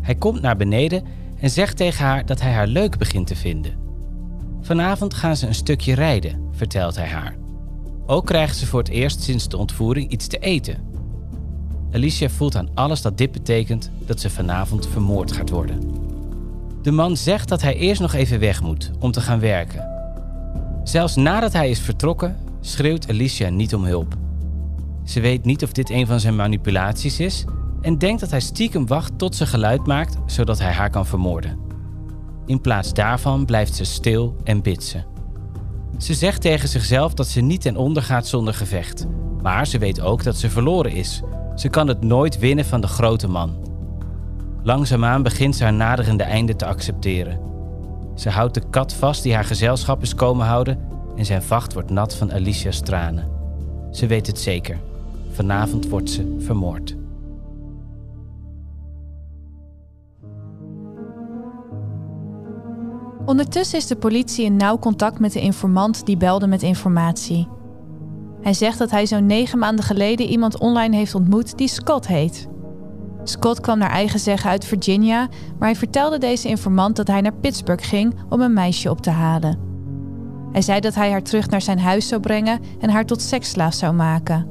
Hij 0.00 0.14
komt 0.14 0.40
naar 0.40 0.56
beneden 0.56 1.04
en 1.40 1.50
zegt 1.50 1.76
tegen 1.76 2.04
haar 2.04 2.26
dat 2.26 2.40
hij 2.40 2.52
haar 2.52 2.66
leuk 2.66 2.98
begint 2.98 3.26
te 3.26 3.36
vinden. 3.36 3.78
Vanavond 4.60 5.14
gaan 5.14 5.36
ze 5.36 5.46
een 5.46 5.54
stukje 5.54 5.94
rijden, 5.94 6.48
vertelt 6.52 6.96
hij 6.96 7.08
haar. 7.08 7.36
Ook 8.06 8.26
krijgt 8.26 8.56
ze 8.56 8.66
voor 8.66 8.78
het 8.78 8.88
eerst 8.88 9.22
sinds 9.22 9.48
de 9.48 9.56
ontvoering 9.56 10.10
iets 10.10 10.26
te 10.26 10.38
eten. 10.38 10.88
Alicia 11.92 12.28
voelt 12.28 12.56
aan 12.56 12.68
alles 12.74 13.02
dat 13.02 13.18
dit 13.18 13.32
betekent 13.32 13.90
dat 14.06 14.20
ze 14.20 14.30
vanavond 14.30 14.88
vermoord 14.88 15.32
gaat 15.32 15.50
worden. 15.50 15.80
De 16.82 16.90
man 16.90 17.16
zegt 17.16 17.48
dat 17.48 17.62
hij 17.62 17.74
eerst 17.74 18.00
nog 18.00 18.12
even 18.12 18.40
weg 18.40 18.62
moet 18.62 18.90
om 18.98 19.12
te 19.12 19.20
gaan 19.20 19.40
werken. 19.40 19.88
Zelfs 20.84 21.16
nadat 21.16 21.52
hij 21.52 21.70
is 21.70 21.80
vertrokken, 21.80 22.36
schreeuwt 22.60 23.08
Alicia 23.08 23.48
niet 23.48 23.74
om 23.74 23.84
hulp. 23.84 24.16
Ze 25.04 25.20
weet 25.20 25.44
niet 25.44 25.62
of 25.62 25.72
dit 25.72 25.90
een 25.90 26.06
van 26.06 26.20
zijn 26.20 26.36
manipulaties 26.36 27.20
is 27.20 27.44
en 27.80 27.98
denkt 27.98 28.20
dat 28.20 28.30
hij 28.30 28.40
stiekem 28.40 28.86
wacht 28.86 29.18
tot 29.18 29.36
ze 29.36 29.46
geluid 29.46 29.86
maakt 29.86 30.16
zodat 30.26 30.58
hij 30.58 30.72
haar 30.72 30.90
kan 30.90 31.06
vermoorden. 31.06 31.58
In 32.46 32.60
plaats 32.60 32.92
daarvan 32.92 33.44
blijft 33.44 33.74
ze 33.74 33.84
stil 33.84 34.36
en 34.44 34.62
bidt 34.62 34.84
ze. 34.84 35.02
Ze 35.98 36.14
zegt 36.14 36.40
tegen 36.40 36.68
zichzelf 36.68 37.14
dat 37.14 37.26
ze 37.26 37.40
niet 37.40 37.60
ten 37.60 37.76
onder 37.76 38.02
gaat 38.02 38.26
zonder 38.26 38.54
gevecht, 38.54 39.06
maar 39.42 39.66
ze 39.66 39.78
weet 39.78 40.00
ook 40.00 40.22
dat 40.22 40.36
ze 40.36 40.50
verloren 40.50 40.92
is. 40.92 41.22
Ze 41.54 41.68
kan 41.68 41.88
het 41.88 42.02
nooit 42.02 42.38
winnen 42.38 42.64
van 42.64 42.80
de 42.80 42.86
grote 42.86 43.28
man. 43.28 43.68
Langzaamaan 44.62 45.22
begint 45.22 45.56
ze 45.56 45.62
haar 45.62 45.72
naderende 45.72 46.22
einde 46.22 46.56
te 46.56 46.66
accepteren. 46.66 47.40
Ze 48.14 48.30
houdt 48.30 48.54
de 48.54 48.62
kat 48.70 48.94
vast 48.94 49.22
die 49.22 49.34
haar 49.34 49.44
gezelschap 49.44 50.02
is 50.02 50.14
komen 50.14 50.46
houden 50.46 50.78
en 51.16 51.24
zijn 51.24 51.42
vacht 51.42 51.72
wordt 51.72 51.90
nat 51.90 52.14
van 52.14 52.32
Alicia's 52.32 52.80
tranen. 52.80 53.28
Ze 53.90 54.06
weet 54.06 54.26
het 54.26 54.38
zeker. 54.38 54.78
Vanavond 55.32 55.88
wordt 55.88 56.10
ze 56.10 56.36
vermoord. 56.38 56.99
Ondertussen 63.30 63.78
is 63.78 63.86
de 63.86 63.96
politie 63.96 64.44
in 64.44 64.56
nauw 64.56 64.78
contact 64.78 65.18
met 65.18 65.32
de 65.32 65.40
informant 65.40 66.06
die 66.06 66.16
belde 66.16 66.46
met 66.46 66.62
informatie. 66.62 67.48
Hij 68.40 68.52
zegt 68.52 68.78
dat 68.78 68.90
hij 68.90 69.06
zo'n 69.06 69.26
negen 69.26 69.58
maanden 69.58 69.84
geleden 69.84 70.26
iemand 70.26 70.58
online 70.58 70.96
heeft 70.96 71.14
ontmoet 71.14 71.58
die 71.58 71.68
Scott 71.68 72.06
heet. 72.06 72.48
Scott 73.24 73.60
kwam 73.60 73.78
naar 73.78 73.90
eigen 73.90 74.20
zeggen 74.20 74.50
uit 74.50 74.64
Virginia, 74.64 75.28
maar 75.58 75.68
hij 75.68 75.76
vertelde 75.76 76.18
deze 76.18 76.48
informant 76.48 76.96
dat 76.96 77.06
hij 77.06 77.20
naar 77.20 77.34
Pittsburgh 77.34 77.88
ging 77.88 78.14
om 78.28 78.40
een 78.40 78.52
meisje 78.52 78.90
op 78.90 79.00
te 79.00 79.10
halen. 79.10 79.58
Hij 80.52 80.62
zei 80.62 80.80
dat 80.80 80.94
hij 80.94 81.10
haar 81.10 81.22
terug 81.22 81.48
naar 81.48 81.62
zijn 81.62 81.78
huis 81.78 82.08
zou 82.08 82.20
brengen 82.20 82.60
en 82.80 82.90
haar 82.90 83.06
tot 83.06 83.22
seksslaaf 83.22 83.74
zou 83.74 83.94
maken. 83.94 84.46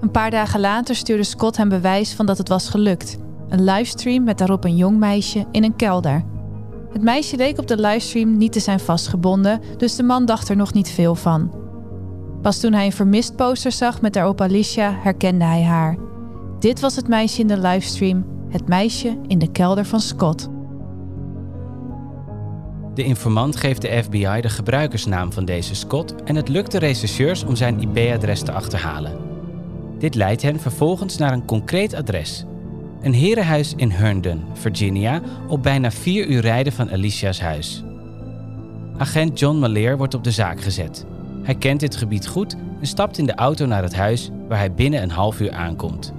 Een 0.00 0.10
paar 0.10 0.30
dagen 0.30 0.60
later 0.60 0.94
stuurde 0.94 1.24
Scott 1.24 1.56
hem 1.56 1.68
bewijs 1.68 2.14
van 2.14 2.26
dat 2.26 2.38
het 2.38 2.48
was 2.48 2.68
gelukt: 2.68 3.18
een 3.48 3.64
livestream 3.64 4.24
met 4.24 4.38
daarop 4.38 4.64
een 4.64 4.76
jong 4.76 4.98
meisje 4.98 5.46
in 5.50 5.64
een 5.64 5.76
kelder. 5.76 6.32
Het 6.94 7.02
meisje 7.02 7.36
leek 7.36 7.58
op 7.58 7.66
de 7.66 7.80
livestream 7.80 8.36
niet 8.36 8.52
te 8.52 8.60
zijn 8.60 8.80
vastgebonden, 8.80 9.60
dus 9.76 9.96
de 9.96 10.02
man 10.02 10.24
dacht 10.24 10.48
er 10.48 10.56
nog 10.56 10.72
niet 10.72 10.88
veel 10.88 11.14
van. 11.14 11.54
Pas 12.42 12.60
toen 12.60 12.72
hij 12.72 12.86
een 12.86 12.92
vermist 12.92 13.36
poster 13.36 13.72
zag 13.72 14.00
met 14.00 14.12
daarop 14.12 14.40
Alicia, 14.40 14.98
herkende 15.02 15.44
hij 15.44 15.62
haar. 15.62 15.96
Dit 16.58 16.80
was 16.80 16.96
het 16.96 17.08
meisje 17.08 17.40
in 17.40 17.46
de 17.46 17.58
livestream, 17.58 18.26
het 18.48 18.68
meisje 18.68 19.18
in 19.26 19.38
de 19.38 19.50
kelder 19.50 19.84
van 19.84 20.00
Scott. 20.00 20.48
De 22.94 23.04
informant 23.04 23.56
geeft 23.56 23.82
de 23.82 24.02
FBI 24.02 24.40
de 24.40 24.48
gebruikersnaam 24.48 25.32
van 25.32 25.44
deze 25.44 25.74
Scott 25.74 26.14
en 26.22 26.36
het 26.36 26.48
lukt 26.48 26.72
de 26.72 26.78
rechercheurs 26.78 27.44
om 27.44 27.56
zijn 27.56 27.80
IP-adres 27.80 28.42
te 28.42 28.52
achterhalen. 28.52 29.18
Dit 29.98 30.14
leidt 30.14 30.42
hen 30.42 30.60
vervolgens 30.60 31.16
naar 31.16 31.32
een 31.32 31.44
concreet 31.44 31.94
adres, 31.94 32.44
een 33.04 33.14
herenhuis 33.14 33.72
in 33.76 33.90
Herndon, 33.90 34.44
Virginia, 34.52 35.20
op 35.48 35.62
bijna 35.62 35.90
vier 35.90 36.26
uur 36.26 36.40
rijden 36.40 36.72
van 36.72 36.90
Alicia's 36.90 37.40
huis. 37.40 37.84
Agent 38.96 39.38
John 39.38 39.58
Maleer 39.58 39.96
wordt 39.96 40.14
op 40.14 40.24
de 40.24 40.30
zaak 40.30 40.60
gezet. 40.60 41.06
Hij 41.42 41.54
kent 41.54 41.80
dit 41.80 41.96
gebied 41.96 42.26
goed 42.26 42.56
en 42.80 42.86
stapt 42.86 43.18
in 43.18 43.26
de 43.26 43.34
auto 43.34 43.66
naar 43.66 43.82
het 43.82 43.94
huis 43.94 44.30
waar 44.48 44.58
hij 44.58 44.72
binnen 44.72 45.02
een 45.02 45.10
half 45.10 45.40
uur 45.40 45.52
aankomt. 45.52 46.12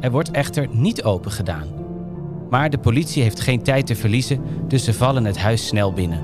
Er 0.00 0.10
wordt 0.10 0.30
echter 0.30 0.68
niet 0.70 1.02
open 1.02 1.30
gedaan. 1.30 1.68
Maar 2.50 2.70
de 2.70 2.78
politie 2.78 3.22
heeft 3.22 3.40
geen 3.40 3.62
tijd 3.62 3.86
te 3.86 3.96
verliezen, 3.96 4.40
dus 4.68 4.84
ze 4.84 4.94
vallen 4.94 5.24
het 5.24 5.38
huis 5.38 5.66
snel 5.66 5.92
binnen. 5.92 6.22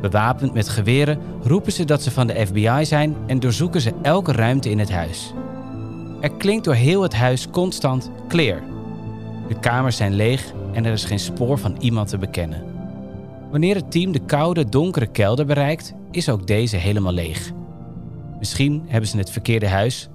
Bewapend 0.00 0.54
met 0.54 0.68
geweren 0.68 1.18
roepen 1.42 1.72
ze 1.72 1.84
dat 1.84 2.02
ze 2.02 2.10
van 2.10 2.26
de 2.26 2.46
FBI 2.46 2.84
zijn 2.84 3.16
en 3.26 3.40
doorzoeken 3.40 3.80
ze 3.80 3.92
elke 4.02 4.32
ruimte 4.32 4.70
in 4.70 4.78
het 4.78 4.90
huis. 4.90 5.32
Er 6.20 6.30
klinkt 6.30 6.64
door 6.64 6.74
heel 6.74 7.02
het 7.02 7.14
huis 7.14 7.50
constant 7.50 8.10
clear. 8.28 8.62
De 9.48 9.58
kamers 9.60 9.96
zijn 9.96 10.14
leeg 10.14 10.52
en 10.72 10.84
er 10.84 10.92
is 10.92 11.04
geen 11.04 11.18
spoor 11.18 11.58
van 11.58 11.76
iemand 11.78 12.08
te 12.08 12.18
bekennen. 12.18 12.64
Wanneer 13.50 13.74
het 13.74 13.90
team 13.90 14.12
de 14.12 14.24
koude, 14.24 14.68
donkere 14.68 15.06
kelder 15.06 15.46
bereikt, 15.46 15.92
is 16.10 16.28
ook 16.28 16.46
deze 16.46 16.76
helemaal 16.76 17.12
leeg. 17.12 17.52
Misschien 18.38 18.82
hebben 18.86 19.10
ze 19.10 19.16
het 19.16 19.30
verkeerde 19.30 19.68
huis, 19.68 20.08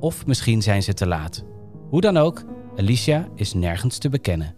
of 0.00 0.26
misschien 0.26 0.62
zijn 0.62 0.82
ze 0.82 0.94
te 0.94 1.06
laat. 1.06 1.44
Hoe 1.88 2.00
dan 2.00 2.16
ook, 2.16 2.44
Alicia 2.76 3.28
is 3.34 3.54
nergens 3.54 3.98
te 3.98 4.08
bekennen. 4.08 4.54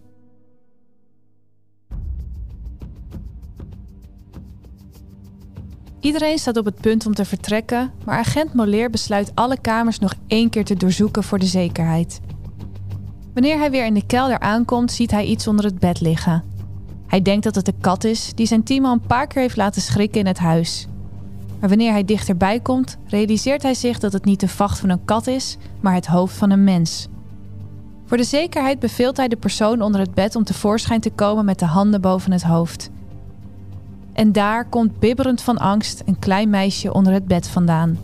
Iedereen 6.00 6.38
staat 6.38 6.56
op 6.56 6.64
het 6.64 6.80
punt 6.80 7.06
om 7.06 7.14
te 7.14 7.24
vertrekken, 7.24 7.92
maar 8.04 8.18
agent 8.18 8.54
Moleer 8.54 8.90
besluit 8.90 9.32
alle 9.34 9.60
kamers 9.60 9.98
nog 9.98 10.14
één 10.26 10.50
keer 10.50 10.64
te 10.64 10.76
doorzoeken 10.76 11.22
voor 11.22 11.38
de 11.38 11.46
zekerheid. 11.46 12.20
Wanneer 13.32 13.58
hij 13.58 13.70
weer 13.70 13.86
in 13.86 13.94
de 13.94 14.06
kelder 14.06 14.38
aankomt, 14.38 14.92
ziet 14.92 15.10
hij 15.10 15.24
iets 15.24 15.46
onder 15.46 15.64
het 15.64 15.78
bed 15.78 16.00
liggen. 16.00 16.44
Hij 17.06 17.22
denkt 17.22 17.44
dat 17.44 17.54
het 17.54 17.64
de 17.64 17.74
kat 17.80 18.04
is 18.04 18.32
die 18.34 18.46
zijn 18.46 18.62
team 18.62 18.84
al 18.84 18.92
een 18.92 19.06
paar 19.06 19.26
keer 19.26 19.42
heeft 19.42 19.56
laten 19.56 19.82
schrikken 19.82 20.20
in 20.20 20.26
het 20.26 20.38
huis. 20.38 20.86
Maar 21.60 21.68
wanneer 21.68 21.92
hij 21.92 22.04
dichterbij 22.04 22.60
komt, 22.60 22.98
realiseert 23.06 23.62
hij 23.62 23.74
zich 23.74 23.98
dat 23.98 24.12
het 24.12 24.24
niet 24.24 24.40
de 24.40 24.48
vacht 24.48 24.78
van 24.78 24.88
een 24.88 25.04
kat 25.04 25.26
is, 25.26 25.56
maar 25.80 25.94
het 25.94 26.06
hoofd 26.06 26.36
van 26.36 26.50
een 26.50 26.64
mens. 26.64 27.08
Voor 28.04 28.16
de 28.16 28.24
zekerheid 28.24 28.78
beveelt 28.78 29.16
hij 29.16 29.28
de 29.28 29.36
persoon 29.36 29.80
onder 29.80 30.00
het 30.00 30.14
bed 30.14 30.36
om 30.36 30.44
tevoorschijn 30.44 31.00
te 31.00 31.10
komen 31.10 31.44
met 31.44 31.58
de 31.58 31.64
handen 31.64 32.00
boven 32.00 32.32
het 32.32 32.42
hoofd. 32.42 32.90
En 34.12 34.32
daar 34.32 34.64
komt 34.64 34.98
bibberend 34.98 35.42
van 35.42 35.58
angst 35.58 36.02
een 36.06 36.18
klein 36.18 36.50
meisje 36.50 36.92
onder 36.92 37.12
het 37.12 37.26
bed 37.26 37.48
vandaan. 37.48 37.98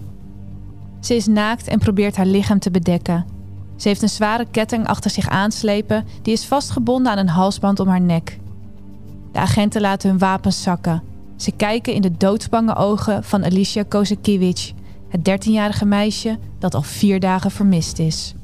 Ze 1.00 1.14
is 1.14 1.26
naakt 1.26 1.68
en 1.68 1.78
probeert 1.78 2.16
haar 2.16 2.26
lichaam 2.26 2.58
te 2.58 2.70
bedekken. 2.70 3.38
Ze 3.78 3.88
heeft 3.88 4.02
een 4.02 4.08
zware 4.08 4.47
ketting 4.50 4.87
achter 4.87 5.11
zich 5.11 5.28
aanslepen, 5.28 6.06
die 6.23 6.32
is 6.32 6.47
vastgebonden 6.47 7.12
aan 7.12 7.18
een 7.18 7.28
halsband 7.28 7.80
om 7.80 7.88
haar 7.88 8.00
nek. 8.00 8.38
De 9.32 9.38
agenten 9.38 9.80
laten 9.80 10.08
hun 10.11 10.18
wapens 10.18 10.62
zakken. 10.62 11.02
Ze 11.37 11.50
kijken 11.50 11.94
in 11.94 12.02
de 12.02 12.16
doodsbange 12.16 12.75
ogen 12.75 13.25
van 13.25 13.44
Alicia 13.44 13.82
Kozakiewicz, 13.88 14.73
het 15.08 15.47
13-jarige 15.47 15.85
meisje 15.85 16.38
dat 16.58 16.75
al 16.75 16.82
vier 16.82 17.20
dagen 17.20 17.50
vermist 17.50 17.99
is. 17.99 18.35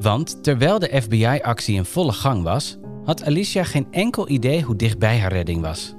Want 0.00 0.42
terwijl 0.42 0.78
de 0.78 1.00
FBI-actie 1.02 1.76
in 1.76 1.84
volle 1.84 2.12
gang 2.12 2.42
was, 2.42 2.76
had 3.04 3.24
Alicia 3.24 3.64
geen 3.64 3.86
enkel 3.90 4.28
idee 4.28 4.62
hoe 4.62 4.76
dichtbij 4.76 5.18
haar 5.18 5.32
redding 5.32 5.60
was. 5.60 5.95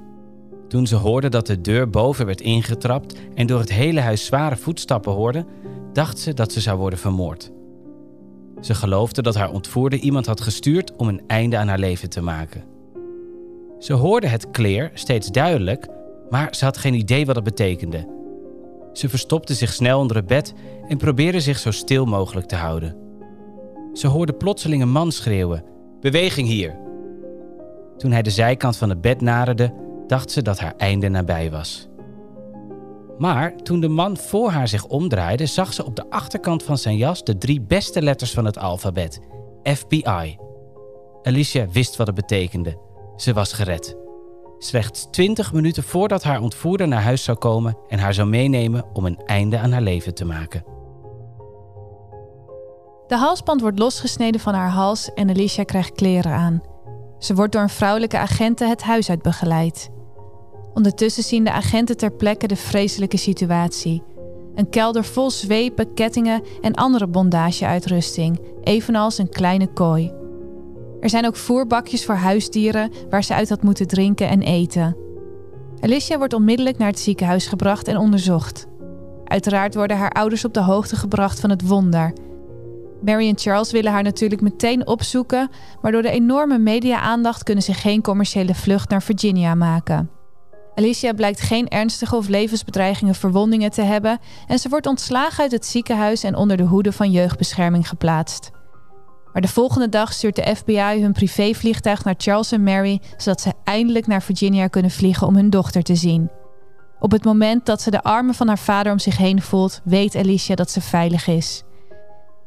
Toen 0.68 0.86
ze 0.86 0.96
hoorde 0.96 1.28
dat 1.28 1.46
de 1.46 1.60
deur 1.60 1.90
boven 1.90 2.26
werd 2.26 2.40
ingetrapt 2.40 3.18
en 3.34 3.46
door 3.46 3.60
het 3.60 3.72
hele 3.72 4.00
huis 4.00 4.24
zware 4.24 4.56
voetstappen 4.56 5.12
hoorde, 5.12 5.44
dacht 5.92 6.18
ze 6.18 6.34
dat 6.34 6.52
ze 6.52 6.60
zou 6.60 6.78
worden 6.78 6.98
vermoord. 6.98 7.50
Ze 8.60 8.74
geloofde 8.74 9.22
dat 9.22 9.34
haar 9.34 9.52
ontvoerder 9.52 9.98
iemand 9.98 10.26
had 10.26 10.40
gestuurd 10.40 10.96
om 10.96 11.08
een 11.08 11.22
einde 11.26 11.56
aan 11.56 11.68
haar 11.68 11.78
leven 11.78 12.10
te 12.10 12.20
maken. 12.20 12.64
Ze 13.78 13.92
hoorde 13.92 14.26
het 14.26 14.50
kleer 14.50 14.90
steeds 14.94 15.30
duidelijk, 15.30 15.88
maar 16.30 16.54
ze 16.54 16.64
had 16.64 16.78
geen 16.78 16.94
idee 16.94 17.26
wat 17.26 17.34
het 17.34 17.44
betekende. 17.44 18.16
Ze 18.92 19.08
verstopte 19.08 19.54
zich 19.54 19.72
snel 19.72 19.98
onder 19.98 20.16
het 20.16 20.26
bed 20.26 20.54
en 20.88 20.96
probeerde 20.96 21.40
zich 21.40 21.58
zo 21.58 21.70
stil 21.70 22.04
mogelijk 22.04 22.46
te 22.46 22.56
houden. 22.56 22.96
Ze 23.92 24.06
hoorde 24.06 24.32
plotseling 24.32 24.82
een 24.82 24.90
man 24.90 25.12
schreeuwen: 25.12 25.64
Beweging 26.00 26.48
hier! 26.48 26.76
Toen 27.96 28.12
hij 28.12 28.22
de 28.22 28.30
zijkant 28.30 28.76
van 28.76 28.88
het 28.88 29.00
bed 29.00 29.20
naderde, 29.20 29.72
dacht 30.08 30.30
ze 30.30 30.42
dat 30.42 30.58
haar 30.58 30.74
einde 30.76 31.08
nabij 31.08 31.50
was. 31.50 31.88
Maar 33.18 33.56
toen 33.56 33.80
de 33.80 33.88
man 33.88 34.16
voor 34.16 34.50
haar 34.50 34.68
zich 34.68 34.86
omdraaide, 34.86 35.46
zag 35.46 35.72
ze 35.72 35.84
op 35.84 35.96
de 35.96 36.10
achterkant 36.10 36.62
van 36.62 36.78
zijn 36.78 36.96
jas 36.96 37.24
de 37.24 37.38
drie 37.38 37.60
beste 37.60 38.02
letters 38.02 38.30
van 38.32 38.44
het 38.44 38.58
alfabet: 38.58 39.20
FBI. 39.62 40.36
Alicia 41.22 41.68
wist 41.68 41.96
wat 41.96 42.06
het 42.06 42.16
betekende. 42.16 42.78
Ze 43.16 43.32
was 43.32 43.52
gered. 43.52 43.96
Slechts 44.58 45.08
20 45.10 45.52
minuten 45.52 45.82
voordat 45.82 46.22
haar 46.22 46.40
ontvoerder 46.40 46.88
naar 46.88 47.02
huis 47.02 47.24
zou 47.24 47.38
komen 47.38 47.76
en 47.88 47.98
haar 47.98 48.14
zou 48.14 48.28
meenemen 48.28 48.84
om 48.92 49.04
een 49.04 49.20
einde 49.24 49.58
aan 49.58 49.72
haar 49.72 49.82
leven 49.82 50.14
te 50.14 50.24
maken. 50.24 50.64
De 53.06 53.16
halsband 53.16 53.60
wordt 53.60 53.78
losgesneden 53.78 54.40
van 54.40 54.54
haar 54.54 54.70
hals 54.70 55.12
en 55.14 55.28
Alicia 55.28 55.64
krijgt 55.64 55.92
kleren 55.92 56.32
aan. 56.32 56.62
Ze 57.18 57.34
wordt 57.34 57.52
door 57.52 57.62
een 57.62 57.68
vrouwelijke 57.68 58.18
agente 58.18 58.64
het 58.64 58.82
huis 58.82 59.10
uit 59.10 59.22
begeleid. 59.22 59.90
Ondertussen 60.78 61.22
zien 61.22 61.44
de 61.44 61.52
agenten 61.52 61.96
ter 61.96 62.10
plekke 62.10 62.46
de 62.46 62.56
vreselijke 62.56 63.16
situatie. 63.16 64.02
Een 64.54 64.68
kelder 64.68 65.04
vol 65.04 65.30
zwepen, 65.30 65.94
kettingen 65.94 66.42
en 66.60 66.74
andere 66.74 67.06
bondageuitrusting, 67.06 68.40
evenals 68.62 69.18
een 69.18 69.28
kleine 69.28 69.66
kooi. 69.72 70.12
Er 71.00 71.08
zijn 71.08 71.26
ook 71.26 71.36
voerbakjes 71.36 72.04
voor 72.04 72.14
huisdieren 72.14 72.92
waar 73.10 73.24
ze 73.24 73.34
uit 73.34 73.48
had 73.48 73.62
moeten 73.62 73.86
drinken 73.86 74.28
en 74.28 74.42
eten. 74.42 74.96
Alicia 75.80 76.18
wordt 76.18 76.34
onmiddellijk 76.34 76.78
naar 76.78 76.88
het 76.88 76.98
ziekenhuis 76.98 77.46
gebracht 77.46 77.88
en 77.88 77.96
onderzocht. 77.96 78.66
Uiteraard 79.24 79.74
worden 79.74 79.96
haar 79.96 80.12
ouders 80.12 80.44
op 80.44 80.54
de 80.54 80.62
hoogte 80.62 80.96
gebracht 80.96 81.40
van 81.40 81.50
het 81.50 81.66
wonder 81.66 82.12
Mary 83.00 83.28
en 83.28 83.38
Charles 83.38 83.70
willen 83.70 83.92
haar 83.92 84.02
natuurlijk 84.02 84.40
meteen 84.40 84.86
opzoeken, 84.86 85.50
maar 85.80 85.92
door 85.92 86.02
de 86.02 86.10
enorme 86.10 86.58
media-aandacht 86.58 87.42
kunnen 87.42 87.64
ze 87.64 87.74
geen 87.74 88.02
commerciële 88.02 88.54
vlucht 88.54 88.88
naar 88.88 89.02
Virginia 89.02 89.54
maken. 89.54 90.17
Alicia 90.78 91.12
blijkt 91.12 91.40
geen 91.40 91.68
ernstige 91.68 92.16
of 92.16 92.28
levensbedreigende 92.28 93.14
verwondingen 93.14 93.70
te 93.70 93.82
hebben 93.82 94.18
en 94.46 94.58
ze 94.58 94.68
wordt 94.68 94.86
ontslagen 94.86 95.42
uit 95.42 95.52
het 95.52 95.66
ziekenhuis 95.66 96.22
en 96.22 96.36
onder 96.36 96.56
de 96.56 96.62
hoede 96.62 96.92
van 96.92 97.10
jeugdbescherming 97.10 97.88
geplaatst. 97.88 98.50
Maar 99.32 99.42
de 99.42 99.48
volgende 99.48 99.88
dag 99.88 100.12
stuurt 100.12 100.36
de 100.36 100.56
FBI 100.56 101.00
hun 101.00 101.12
privévliegtuig 101.12 102.04
naar 102.04 102.14
Charles 102.16 102.52
en 102.52 102.62
Mary, 102.62 103.00
zodat 103.16 103.40
ze 103.40 103.52
eindelijk 103.64 104.06
naar 104.06 104.22
Virginia 104.22 104.66
kunnen 104.66 104.90
vliegen 104.90 105.26
om 105.26 105.34
hun 105.34 105.50
dochter 105.50 105.82
te 105.82 105.94
zien. 105.94 106.30
Op 106.98 107.10
het 107.10 107.24
moment 107.24 107.66
dat 107.66 107.82
ze 107.82 107.90
de 107.90 108.02
armen 108.02 108.34
van 108.34 108.48
haar 108.48 108.58
vader 108.58 108.92
om 108.92 108.98
zich 108.98 109.16
heen 109.16 109.42
voelt, 109.42 109.80
weet 109.84 110.16
Alicia 110.16 110.54
dat 110.54 110.70
ze 110.70 110.80
veilig 110.80 111.26
is. 111.26 111.62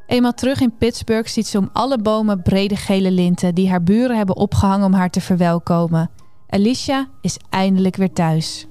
Eenmaal 0.06 0.34
terug 0.34 0.60
in 0.60 0.76
Pittsburgh 0.76 1.28
ziet 1.28 1.46
ze 1.46 1.58
om 1.58 1.70
alle 1.72 1.98
bomen 1.98 2.42
brede 2.42 2.76
gele 2.76 3.10
linten 3.10 3.54
die 3.54 3.70
haar 3.70 3.82
buren 3.82 4.16
hebben 4.16 4.36
opgehangen 4.36 4.86
om 4.86 4.92
haar 4.92 5.10
te 5.10 5.20
verwelkomen. 5.20 6.21
Alicia 6.54 7.08
is 7.20 7.36
eindelijk 7.50 7.96
weer 7.96 8.12
thuis. 8.12 8.66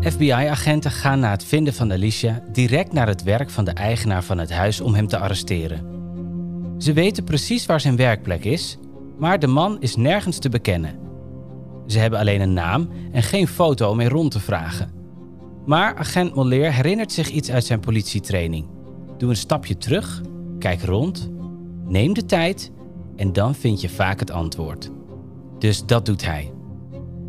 FBI-agenten 0.00 0.90
gaan 0.90 1.20
na 1.20 1.30
het 1.30 1.44
vinden 1.44 1.74
van 1.74 1.92
Alicia 1.92 2.42
direct 2.52 2.92
naar 2.92 3.06
het 3.06 3.22
werk 3.22 3.50
van 3.50 3.64
de 3.64 3.70
eigenaar 3.70 4.24
van 4.24 4.38
het 4.38 4.52
huis 4.52 4.80
om 4.80 4.94
hem 4.94 5.06
te 5.06 5.18
arresteren. 5.18 5.84
Ze 6.78 6.92
weten 6.92 7.24
precies 7.24 7.66
waar 7.66 7.80
zijn 7.80 7.96
werkplek 7.96 8.44
is, 8.44 8.78
maar 9.18 9.38
de 9.38 9.46
man 9.46 9.80
is 9.80 9.96
nergens 9.96 10.38
te 10.38 10.48
bekennen. 10.48 10.99
Ze 11.90 11.98
hebben 11.98 12.18
alleen 12.18 12.40
een 12.40 12.52
naam 12.52 12.88
en 13.12 13.22
geen 13.22 13.48
foto 13.48 13.90
om 13.90 13.96
mee 13.96 14.08
rond 14.08 14.30
te 14.30 14.40
vragen. 14.40 14.90
Maar 15.66 15.94
agent 15.94 16.34
Molleer 16.34 16.72
herinnert 16.72 17.12
zich 17.12 17.28
iets 17.28 17.50
uit 17.50 17.64
zijn 17.64 17.80
politietraining. 17.80 18.66
Doe 19.18 19.30
een 19.30 19.36
stapje 19.36 19.76
terug, 19.76 20.20
kijk 20.58 20.82
rond, 20.82 21.30
neem 21.86 22.14
de 22.14 22.24
tijd 22.24 22.72
en 23.16 23.32
dan 23.32 23.54
vind 23.54 23.80
je 23.80 23.88
vaak 23.88 24.20
het 24.20 24.30
antwoord. 24.30 24.90
Dus 25.58 25.86
dat 25.86 26.06
doet 26.06 26.24
hij. 26.24 26.52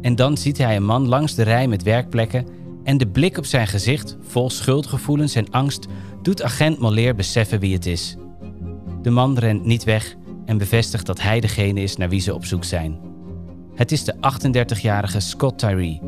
En 0.01 0.15
dan 0.15 0.37
ziet 0.37 0.57
hij 0.57 0.75
een 0.75 0.85
man 0.85 1.07
langs 1.07 1.35
de 1.35 1.43
rij 1.43 1.67
met 1.67 1.83
werkplekken 1.83 2.45
en 2.83 2.97
de 2.97 3.07
blik 3.07 3.37
op 3.37 3.45
zijn 3.45 3.67
gezicht, 3.67 4.17
vol 4.21 4.49
schuldgevoelens 4.49 5.35
en 5.35 5.49
angst, 5.49 5.87
doet 6.21 6.41
agent 6.41 6.79
Molleer 6.79 7.15
beseffen 7.15 7.59
wie 7.59 7.73
het 7.73 7.85
is. 7.85 8.15
De 9.01 9.09
man 9.09 9.37
rent 9.37 9.65
niet 9.65 9.83
weg 9.83 10.15
en 10.45 10.57
bevestigt 10.57 11.05
dat 11.05 11.21
hij 11.21 11.39
degene 11.39 11.81
is 11.81 11.97
naar 11.97 12.09
wie 12.09 12.21
ze 12.21 12.33
op 12.33 12.45
zoek 12.45 12.63
zijn. 12.63 13.10
Het 13.81 13.91
is 13.91 14.03
de 14.03 14.15
38-jarige 14.15 15.19
Scott 15.19 15.59
Tyree, 15.59 16.01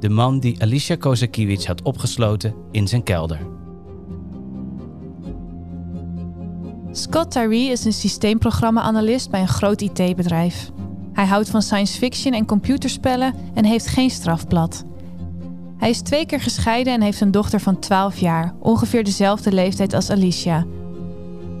de 0.00 0.08
man 0.08 0.40
die 0.40 0.62
Alicia 0.62 0.96
Kozakiewicz 0.96 1.66
had 1.66 1.82
opgesloten 1.82 2.54
in 2.70 2.88
zijn 2.88 3.02
kelder. 3.02 3.38
Scott 6.92 7.30
Tyree 7.30 7.70
is 7.70 7.84
een 7.84 7.92
systeemprogramma-analyst 7.92 9.30
bij 9.30 9.40
een 9.40 9.48
groot 9.48 9.80
IT-bedrijf. 9.80 10.70
Hij 11.12 11.26
houdt 11.26 11.50
van 11.50 11.62
science 11.62 11.98
fiction 11.98 12.32
en 12.34 12.46
computerspellen 12.46 13.34
en 13.54 13.64
heeft 13.64 13.86
geen 13.86 14.10
strafblad. 14.10 14.84
Hij 15.78 15.90
is 15.90 16.00
twee 16.00 16.26
keer 16.26 16.40
gescheiden 16.40 16.92
en 16.92 17.02
heeft 17.02 17.20
een 17.20 17.30
dochter 17.30 17.60
van 17.60 17.78
12 17.78 18.18
jaar, 18.18 18.54
ongeveer 18.60 19.04
dezelfde 19.04 19.52
leeftijd 19.52 19.92
als 19.92 20.10
Alicia, 20.10 20.66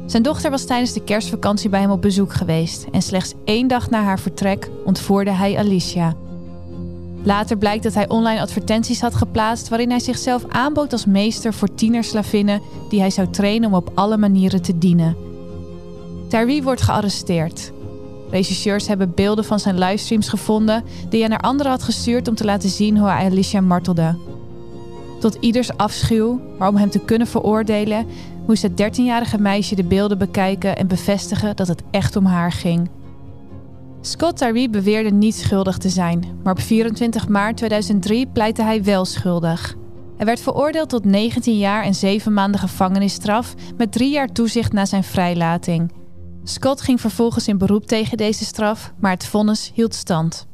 zijn 0.06 0.22
dochter 0.22 0.50
was 0.50 0.64
tijdens 0.64 0.92
de 0.92 1.04
kerstvakantie 1.04 1.70
bij 1.70 1.80
hem 1.80 1.90
op 1.90 2.02
bezoek 2.02 2.32
geweest 2.32 2.86
en 2.92 3.02
slechts 3.02 3.34
één 3.44 3.68
dag 3.68 3.90
na 3.90 4.02
haar 4.02 4.20
vertrek 4.20 4.70
ontvoerde 4.84 5.30
hij 5.30 5.58
Alicia. 5.58 6.14
Later 7.22 7.58
blijkt 7.58 7.82
dat 7.82 7.94
hij 7.94 8.08
online 8.08 8.40
advertenties 8.40 9.00
had 9.00 9.14
geplaatst 9.14 9.68
waarin 9.68 9.90
hij 9.90 10.00
zichzelf 10.00 10.44
aanbood 10.48 10.92
als 10.92 11.06
meester 11.06 11.54
voor 11.54 11.74
tienerslavinnen 11.74 12.60
die 12.88 13.00
hij 13.00 13.10
zou 13.10 13.30
trainen 13.30 13.68
om 13.68 13.74
op 13.74 13.90
alle 13.94 14.16
manieren 14.16 14.62
te 14.62 14.78
dienen. 14.78 15.16
Tyree 16.28 16.62
wordt 16.62 16.82
gearresteerd. 16.82 17.72
Regisseurs 18.30 18.86
hebben 18.86 19.12
beelden 19.14 19.44
van 19.44 19.60
zijn 19.60 19.78
livestreams 19.78 20.28
gevonden 20.28 20.84
die 21.08 21.20
hij 21.20 21.28
naar 21.28 21.40
anderen 21.40 21.72
had 21.72 21.82
gestuurd 21.82 22.28
om 22.28 22.34
te 22.34 22.44
laten 22.44 22.68
zien 22.68 22.98
hoe 22.98 23.08
hij 23.08 23.24
Alicia 23.24 23.60
martelde. 23.60 24.35
Tot 25.26 25.36
ieders 25.40 25.76
afschuw, 25.76 26.40
maar 26.58 26.68
om 26.68 26.76
hem 26.76 26.90
te 26.90 26.98
kunnen 26.98 27.26
veroordelen, 27.26 28.06
moest 28.46 28.62
het 28.62 28.82
13-jarige 28.82 29.38
meisje 29.40 29.74
de 29.74 29.84
beelden 29.84 30.18
bekijken 30.18 30.76
en 30.76 30.86
bevestigen 30.86 31.56
dat 31.56 31.68
het 31.68 31.82
echt 31.90 32.16
om 32.16 32.24
haar 32.24 32.52
ging. 32.52 32.90
Scott 34.00 34.36
Tyree 34.36 34.70
beweerde 34.70 35.10
niet 35.10 35.34
schuldig 35.34 35.78
te 35.78 35.88
zijn, 35.88 36.24
maar 36.42 36.52
op 36.52 36.60
24 36.60 37.28
maart 37.28 37.56
2003 37.56 38.26
pleitte 38.26 38.62
hij 38.62 38.82
wel 38.82 39.04
schuldig. 39.04 39.76
Hij 40.16 40.26
werd 40.26 40.40
veroordeeld 40.40 40.88
tot 40.88 41.04
19 41.04 41.58
jaar 41.58 41.82
en 41.82 41.94
7 41.94 42.32
maanden 42.32 42.60
gevangenisstraf 42.60 43.54
met 43.76 43.92
3 43.92 44.10
jaar 44.10 44.32
toezicht 44.32 44.72
na 44.72 44.84
zijn 44.84 45.04
vrijlating. 45.04 45.92
Scott 46.42 46.80
ging 46.80 47.00
vervolgens 47.00 47.48
in 47.48 47.58
beroep 47.58 47.86
tegen 47.86 48.16
deze 48.16 48.44
straf, 48.44 48.92
maar 49.00 49.12
het 49.12 49.26
vonnis 49.26 49.70
hield 49.74 49.94
stand. 49.94 50.46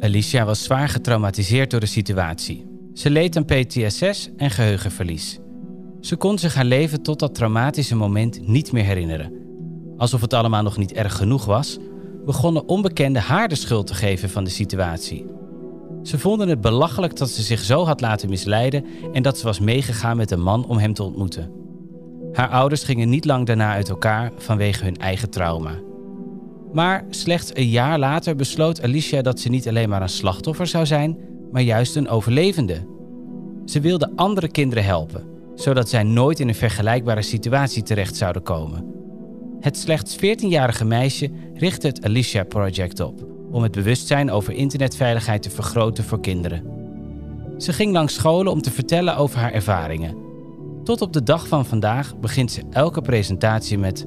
Alicia 0.00 0.44
was 0.44 0.62
zwaar 0.62 0.88
getraumatiseerd 0.88 1.70
door 1.70 1.80
de 1.80 1.86
situatie. 1.86 2.66
Ze 2.94 3.10
leed 3.10 3.36
aan 3.36 3.44
PTSS 3.44 4.30
en 4.36 4.50
geheugenverlies. 4.50 5.38
Ze 6.00 6.16
kon 6.16 6.38
zich 6.38 6.54
haar 6.54 6.64
leven 6.64 7.02
tot 7.02 7.18
dat 7.18 7.34
traumatische 7.34 7.96
moment 7.96 8.48
niet 8.48 8.72
meer 8.72 8.84
herinneren. 8.84 9.32
Alsof 9.96 10.20
het 10.20 10.32
allemaal 10.32 10.62
nog 10.62 10.76
niet 10.76 10.92
erg 10.92 11.16
genoeg 11.16 11.44
was, 11.44 11.78
begonnen 12.24 12.68
onbekenden 12.68 13.22
haar 13.22 13.48
de 13.48 13.54
schuld 13.54 13.86
te 13.86 13.94
geven 13.94 14.30
van 14.30 14.44
de 14.44 14.50
situatie. 14.50 15.26
Ze 16.02 16.18
vonden 16.18 16.48
het 16.48 16.60
belachelijk 16.60 17.16
dat 17.16 17.30
ze 17.30 17.42
zich 17.42 17.60
zo 17.60 17.84
had 17.84 18.00
laten 18.00 18.28
misleiden 18.28 18.84
en 19.12 19.22
dat 19.22 19.38
ze 19.38 19.44
was 19.44 19.60
meegegaan 19.60 20.16
met 20.16 20.30
een 20.30 20.42
man 20.42 20.66
om 20.66 20.78
hem 20.78 20.94
te 20.94 21.02
ontmoeten. 21.02 21.50
Haar 22.32 22.48
ouders 22.48 22.84
gingen 22.84 23.08
niet 23.08 23.24
lang 23.24 23.46
daarna 23.46 23.72
uit 23.72 23.88
elkaar 23.88 24.32
vanwege 24.36 24.84
hun 24.84 24.96
eigen 24.96 25.30
trauma. 25.30 25.85
Maar 26.76 27.04
slechts 27.10 27.50
een 27.54 27.68
jaar 27.68 27.98
later 27.98 28.36
besloot 28.36 28.82
Alicia 28.82 29.22
dat 29.22 29.40
ze 29.40 29.48
niet 29.48 29.68
alleen 29.68 29.88
maar 29.88 30.02
een 30.02 30.08
slachtoffer 30.08 30.66
zou 30.66 30.86
zijn, 30.86 31.18
maar 31.52 31.62
juist 31.62 31.96
een 31.96 32.08
overlevende. 32.08 32.86
Ze 33.64 33.80
wilde 33.80 34.12
andere 34.16 34.48
kinderen 34.48 34.84
helpen, 34.84 35.26
zodat 35.54 35.88
zij 35.88 36.02
nooit 36.02 36.40
in 36.40 36.48
een 36.48 36.54
vergelijkbare 36.54 37.22
situatie 37.22 37.82
terecht 37.82 38.16
zouden 38.16 38.42
komen. 38.42 38.94
Het 39.60 39.76
slechts 39.76 40.16
14-jarige 40.16 40.84
meisje 40.84 41.30
richtte 41.54 41.86
het 41.86 42.04
Alicia 42.04 42.44
Project 42.44 43.00
op 43.00 43.26
om 43.50 43.62
het 43.62 43.72
bewustzijn 43.72 44.30
over 44.30 44.52
internetveiligheid 44.52 45.42
te 45.42 45.50
vergroten 45.50 46.04
voor 46.04 46.20
kinderen. 46.20 46.62
Ze 47.58 47.72
ging 47.72 47.92
langs 47.92 48.14
scholen 48.14 48.52
om 48.52 48.62
te 48.62 48.70
vertellen 48.70 49.16
over 49.16 49.38
haar 49.38 49.52
ervaringen. 49.52 50.16
Tot 50.84 51.00
op 51.00 51.12
de 51.12 51.22
dag 51.22 51.48
van 51.48 51.66
vandaag 51.66 52.18
begint 52.18 52.52
ze 52.52 52.62
elke 52.70 53.00
presentatie 53.00 53.78
met: 53.78 54.06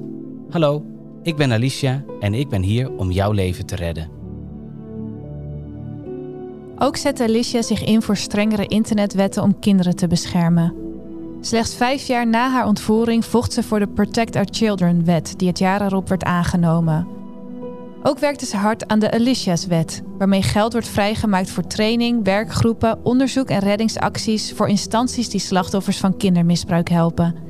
Hallo, 0.50 0.84
ik 1.22 1.36
ben 1.36 1.52
Alicia 1.52 2.02
en 2.20 2.34
ik 2.34 2.48
ben 2.48 2.62
hier 2.62 2.90
om 2.96 3.10
jouw 3.10 3.32
leven 3.32 3.66
te 3.66 3.76
redden. 3.76 4.08
Ook 6.78 6.96
zette 6.96 7.22
Alicia 7.22 7.62
zich 7.62 7.84
in 7.84 8.02
voor 8.02 8.16
strengere 8.16 8.66
internetwetten 8.66 9.42
om 9.42 9.58
kinderen 9.58 9.96
te 9.96 10.06
beschermen. 10.06 10.74
Slechts 11.40 11.74
vijf 11.74 12.06
jaar 12.06 12.26
na 12.26 12.50
haar 12.50 12.66
ontvoering 12.66 13.24
vocht 13.24 13.52
ze 13.52 13.62
voor 13.62 13.78
de 13.78 13.88
Protect 13.88 14.36
Our 14.36 14.48
Children-wet, 14.50 15.34
die 15.36 15.48
het 15.48 15.58
jaar 15.58 15.82
erop 15.82 16.08
werd 16.08 16.24
aangenomen. 16.24 17.06
Ook 18.02 18.18
werkte 18.18 18.46
ze 18.46 18.56
hard 18.56 18.88
aan 18.88 18.98
de 18.98 19.10
Alicia's-wet, 19.10 20.02
waarmee 20.18 20.42
geld 20.42 20.72
wordt 20.72 20.88
vrijgemaakt 20.88 21.50
voor 21.50 21.66
training, 21.66 22.24
werkgroepen, 22.24 23.04
onderzoek 23.04 23.48
en 23.48 23.58
reddingsacties 23.58 24.52
voor 24.52 24.68
instanties 24.68 25.28
die 25.28 25.40
slachtoffers 25.40 25.98
van 25.98 26.16
kindermisbruik 26.16 26.88
helpen. 26.88 27.49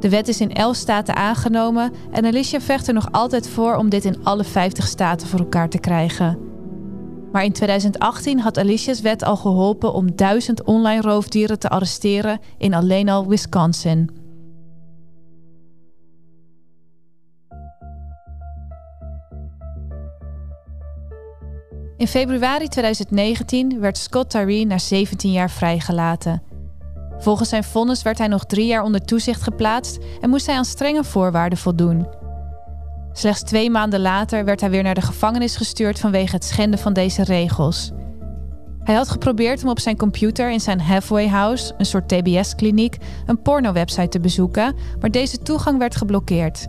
De 0.00 0.08
wet 0.08 0.28
is 0.28 0.40
in 0.40 0.52
elf 0.52 0.76
staten 0.76 1.16
aangenomen 1.16 1.92
en 2.10 2.24
Alicia 2.24 2.60
vecht 2.60 2.88
er 2.88 2.94
nog 2.94 3.12
altijd 3.12 3.48
voor 3.48 3.76
om 3.76 3.88
dit 3.88 4.04
in 4.04 4.24
alle 4.24 4.44
50 4.44 4.86
staten 4.86 5.28
voor 5.28 5.38
elkaar 5.38 5.68
te 5.68 5.78
krijgen. 5.78 6.38
Maar 7.32 7.44
in 7.44 7.52
2018 7.52 8.38
had 8.38 8.58
Alicia's 8.58 9.00
wet 9.00 9.22
al 9.22 9.36
geholpen 9.36 9.92
om 9.92 10.16
duizend 10.16 10.64
online 10.64 11.00
roofdieren 11.00 11.58
te 11.58 11.68
arresteren 11.68 12.40
in 12.58 12.74
alleen 12.74 13.08
al 13.08 13.26
Wisconsin. 13.26 14.10
In 21.96 22.08
februari 22.08 22.68
2019 22.68 23.80
werd 23.80 23.98
Scott 23.98 24.30
Tyree 24.30 24.66
na 24.66 24.78
17 24.78 25.32
jaar 25.32 25.50
vrijgelaten. 25.50 26.42
Volgens 27.18 27.48
zijn 27.48 27.64
vonnis 27.64 28.02
werd 28.02 28.18
hij 28.18 28.28
nog 28.28 28.44
drie 28.44 28.66
jaar 28.66 28.82
onder 28.82 29.04
toezicht 29.04 29.42
geplaatst 29.42 29.98
en 30.20 30.30
moest 30.30 30.46
hij 30.46 30.56
aan 30.56 30.64
strenge 30.64 31.04
voorwaarden 31.04 31.58
voldoen. 31.58 32.06
Slechts 33.12 33.42
twee 33.42 33.70
maanden 33.70 34.00
later 34.00 34.44
werd 34.44 34.60
hij 34.60 34.70
weer 34.70 34.82
naar 34.82 34.94
de 34.94 35.00
gevangenis 35.00 35.56
gestuurd 35.56 35.98
vanwege 35.98 36.34
het 36.34 36.44
schenden 36.44 36.78
van 36.78 36.92
deze 36.92 37.24
regels. 37.24 37.92
Hij 38.86 38.94
had 38.94 39.08
geprobeerd 39.08 39.62
om 39.62 39.68
op 39.68 39.80
zijn 39.80 39.96
computer 39.96 40.50
in 40.50 40.60
zijn 40.60 40.80
halfway 40.80 41.28
house, 41.28 41.74
een 41.78 41.86
soort 41.86 42.08
TBS-kliniek, 42.08 42.96
een 43.26 43.42
porno-website 43.42 44.08
te 44.08 44.20
bezoeken, 44.20 44.74
maar 45.00 45.10
deze 45.10 45.38
toegang 45.38 45.78
werd 45.78 45.96
geblokkeerd. 45.96 46.66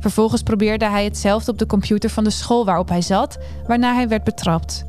Vervolgens 0.00 0.42
probeerde 0.42 0.84
hij 0.84 1.04
hetzelfde 1.04 1.50
op 1.50 1.58
de 1.58 1.66
computer 1.66 2.10
van 2.10 2.24
de 2.24 2.30
school 2.30 2.64
waarop 2.64 2.88
hij 2.88 3.02
zat, 3.02 3.38
waarna 3.66 3.94
hij 3.94 4.08
werd 4.08 4.24
betrapt. 4.24 4.84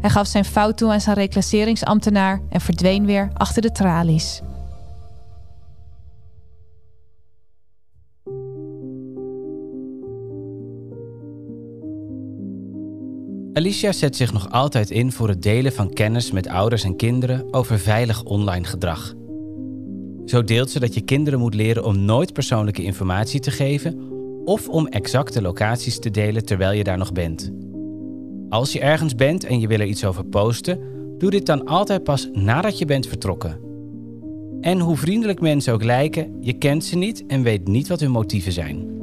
Hij 0.00 0.10
gaf 0.10 0.26
zijn 0.26 0.44
fout 0.44 0.76
toe 0.76 0.92
aan 0.92 1.00
zijn 1.00 1.16
reclasseringsambtenaar 1.16 2.40
en 2.48 2.60
verdween 2.60 3.06
weer 3.06 3.30
achter 3.34 3.62
de 3.62 3.72
tralies. 3.72 4.42
Alicia 13.52 13.92
zet 13.92 14.16
zich 14.16 14.32
nog 14.32 14.50
altijd 14.50 14.90
in 14.90 15.12
voor 15.12 15.28
het 15.28 15.42
delen 15.42 15.72
van 15.72 15.92
kennis 15.92 16.30
met 16.30 16.48
ouders 16.48 16.84
en 16.84 16.96
kinderen 16.96 17.54
over 17.54 17.78
veilig 17.78 18.22
online 18.22 18.64
gedrag. 18.64 19.14
Zo 20.24 20.44
deelt 20.44 20.70
ze 20.70 20.80
dat 20.80 20.94
je 20.94 21.00
kinderen 21.00 21.38
moet 21.38 21.54
leren 21.54 21.84
om 21.84 22.04
nooit 22.04 22.32
persoonlijke 22.32 22.82
informatie 22.82 23.40
te 23.40 23.50
geven 23.50 24.00
of 24.44 24.68
om 24.68 24.86
exacte 24.86 25.42
locaties 25.42 25.98
te 25.98 26.10
delen 26.10 26.44
terwijl 26.44 26.72
je 26.72 26.84
daar 26.84 26.98
nog 26.98 27.12
bent. 27.12 27.52
Als 28.48 28.72
je 28.72 28.80
ergens 28.80 29.14
bent 29.14 29.44
en 29.44 29.60
je 29.60 29.66
wil 29.66 29.80
er 29.80 29.86
iets 29.86 30.04
over 30.04 30.24
posten, 30.24 30.78
doe 31.18 31.30
dit 31.30 31.46
dan 31.46 31.64
altijd 31.64 32.04
pas 32.04 32.28
nadat 32.32 32.78
je 32.78 32.84
bent 32.84 33.06
vertrokken. 33.06 33.58
En 34.60 34.80
hoe 34.80 34.96
vriendelijk 34.96 35.40
mensen 35.40 35.72
ook 35.72 35.84
lijken, 35.84 36.36
je 36.40 36.52
kent 36.52 36.84
ze 36.84 36.96
niet 36.96 37.26
en 37.26 37.42
weet 37.42 37.68
niet 37.68 37.88
wat 37.88 38.00
hun 38.00 38.10
motieven 38.10 38.52
zijn. 38.52 38.94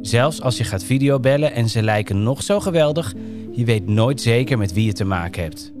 Zelfs 0.00 0.42
als 0.42 0.56
je 0.56 0.64
gaat 0.64 0.84
videobellen 0.84 1.52
en 1.52 1.68
ze 1.68 1.82
lijken 1.82 2.22
nog 2.22 2.42
zo 2.42 2.60
geweldig, 2.60 3.14
je 3.52 3.64
weet 3.64 3.86
nooit 3.86 4.20
zeker 4.20 4.58
met 4.58 4.72
wie 4.72 4.84
je 4.84 4.92
te 4.92 5.04
maken 5.04 5.42
hebt. 5.42 5.72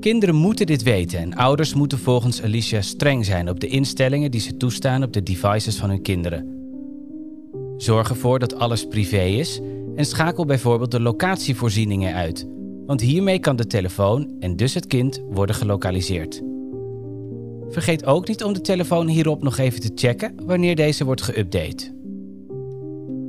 Kinderen 0.00 0.34
moeten 0.34 0.66
dit 0.66 0.82
weten 0.82 1.18
en 1.18 1.34
ouders 1.34 1.74
moeten 1.74 1.98
volgens 1.98 2.42
Alicia 2.42 2.82
streng 2.82 3.24
zijn 3.24 3.48
op 3.48 3.60
de 3.60 3.66
instellingen 3.66 4.30
die 4.30 4.40
ze 4.40 4.56
toestaan 4.56 5.02
op 5.02 5.12
de 5.12 5.22
devices 5.22 5.76
van 5.76 5.88
hun 5.88 6.02
kinderen. 6.02 6.54
Zorg 7.76 8.08
ervoor 8.08 8.38
dat 8.38 8.58
alles 8.58 8.88
privé 8.88 9.22
is 9.22 9.60
en 9.96 10.04
schakel 10.04 10.44
bijvoorbeeld 10.44 10.90
de 10.90 11.00
locatievoorzieningen 11.00 12.14
uit, 12.14 12.48
want 12.86 13.00
hiermee 13.00 13.38
kan 13.38 13.56
de 13.56 13.66
telefoon 13.66 14.30
en 14.40 14.56
dus 14.56 14.74
het 14.74 14.86
kind 14.86 15.22
worden 15.30 15.54
gelokaliseerd. 15.54 16.42
Vergeet 17.68 18.06
ook 18.06 18.28
niet 18.28 18.44
om 18.44 18.52
de 18.52 18.60
telefoon 18.60 19.08
hierop 19.08 19.42
nog 19.42 19.58
even 19.58 19.80
te 19.80 19.90
checken 19.94 20.34
wanneer 20.46 20.76
deze 20.76 21.04
wordt 21.04 21.32
geüpdate. 21.32 21.94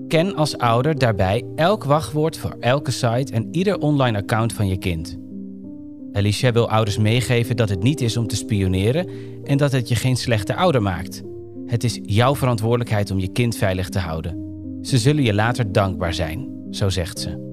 Ken 0.07 0.35
als 0.35 0.57
ouder 0.57 0.97
daarbij 0.97 1.43
elk 1.55 1.83
wachtwoord 1.83 2.37
voor 2.37 2.55
elke 2.59 2.91
site 2.91 3.31
en 3.33 3.47
ieder 3.51 3.79
online 3.79 4.17
account 4.17 4.53
van 4.53 4.67
je 4.67 4.77
kind. 4.77 5.17
Alicia 6.13 6.51
wil 6.51 6.69
ouders 6.69 6.97
meegeven 6.97 7.55
dat 7.55 7.69
het 7.69 7.83
niet 7.83 8.01
is 8.01 8.17
om 8.17 8.27
te 8.27 8.35
spioneren 8.35 9.09
en 9.43 9.57
dat 9.57 9.71
het 9.71 9.87
je 9.87 9.95
geen 9.95 10.15
slechte 10.15 10.55
ouder 10.55 10.81
maakt. 10.81 11.21
Het 11.65 11.83
is 11.83 11.99
jouw 12.03 12.35
verantwoordelijkheid 12.35 13.11
om 13.11 13.19
je 13.19 13.31
kind 13.31 13.55
veilig 13.55 13.89
te 13.89 13.99
houden. 13.99 14.45
Ze 14.81 14.97
zullen 14.97 15.23
je 15.23 15.33
later 15.33 15.71
dankbaar 15.71 16.13
zijn, 16.13 16.56
zo 16.69 16.89
zegt 16.89 17.19
ze. 17.19 17.45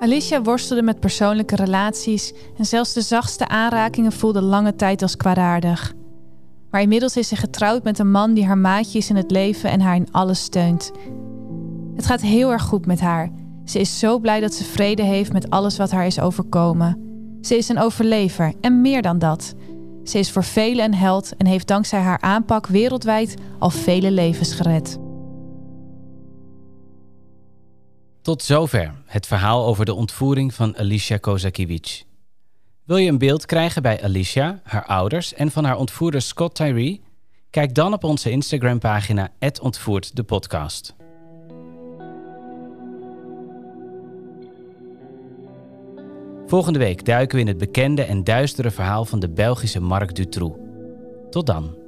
Alicia 0.00 0.42
worstelde 0.42 0.82
met 0.82 1.00
persoonlijke 1.00 1.56
relaties 1.56 2.32
en 2.58 2.66
zelfs 2.66 2.92
de 2.92 3.00
zachtste 3.00 3.48
aanrakingen 3.48 4.12
voelde 4.12 4.42
lange 4.42 4.76
tijd 4.76 5.02
als 5.02 5.16
kwaadaardig. 5.16 5.94
Maar 6.70 6.80
inmiddels 6.80 7.16
is 7.16 7.28
ze 7.28 7.36
getrouwd 7.36 7.84
met 7.84 7.98
een 7.98 8.10
man 8.10 8.34
die 8.34 8.46
haar 8.46 8.58
maatje 8.58 8.98
is 8.98 9.10
in 9.10 9.16
het 9.16 9.30
leven 9.30 9.70
en 9.70 9.80
haar 9.80 9.94
in 9.94 10.12
alles 10.12 10.42
steunt. 10.42 10.90
Het 11.94 12.06
gaat 12.06 12.20
heel 12.20 12.52
erg 12.52 12.62
goed 12.62 12.86
met 12.86 13.00
haar. 13.00 13.30
Ze 13.64 13.80
is 13.80 13.98
zo 13.98 14.18
blij 14.18 14.40
dat 14.40 14.54
ze 14.54 14.64
vrede 14.64 15.02
heeft 15.02 15.32
met 15.32 15.50
alles 15.50 15.76
wat 15.76 15.90
haar 15.90 16.06
is 16.06 16.20
overkomen. 16.20 16.98
Ze 17.40 17.56
is 17.56 17.68
een 17.68 17.78
overlever 17.78 18.52
en 18.60 18.80
meer 18.80 19.02
dan 19.02 19.18
dat. 19.18 19.54
Ze 20.10 20.18
is 20.18 20.30
voor 20.30 20.44
velen 20.44 20.84
een 20.84 20.94
held 20.94 21.36
en 21.36 21.46
heeft 21.46 21.66
dankzij 21.66 22.00
haar 22.00 22.20
aanpak 22.20 22.66
wereldwijd 22.66 23.34
al 23.58 23.70
vele 23.70 24.10
levens 24.10 24.54
gered. 24.54 24.98
Tot 28.22 28.42
zover 28.42 28.94
het 29.06 29.26
verhaal 29.26 29.66
over 29.66 29.84
de 29.84 29.94
ontvoering 29.94 30.54
van 30.54 30.76
Alicia 30.76 31.16
Kozakiewicz. 31.16 32.02
Wil 32.84 32.96
je 32.96 33.08
een 33.08 33.18
beeld 33.18 33.46
krijgen 33.46 33.82
bij 33.82 34.02
Alicia, 34.02 34.60
haar 34.64 34.86
ouders 34.86 35.34
en 35.34 35.50
van 35.50 35.64
haar 35.64 35.76
ontvoerder 35.76 36.22
Scott 36.22 36.54
Tyree? 36.54 37.02
Kijk 37.50 37.74
dan 37.74 37.92
op 37.92 38.04
onze 38.04 38.30
Instagram-pagina 38.30 39.28
ontvoert 39.60 40.16
de 40.16 40.22
podcast. 40.22 40.94
Volgende 46.50 46.78
week 46.78 47.04
duiken 47.04 47.36
we 47.36 47.42
in 47.42 47.48
het 47.48 47.58
bekende 47.58 48.02
en 48.02 48.24
duistere 48.24 48.70
verhaal 48.70 49.04
van 49.04 49.20
de 49.20 49.28
Belgische 49.28 49.80
Marc 49.80 50.14
Dutroux. 50.14 50.58
Tot 51.30 51.46
dan. 51.46 51.79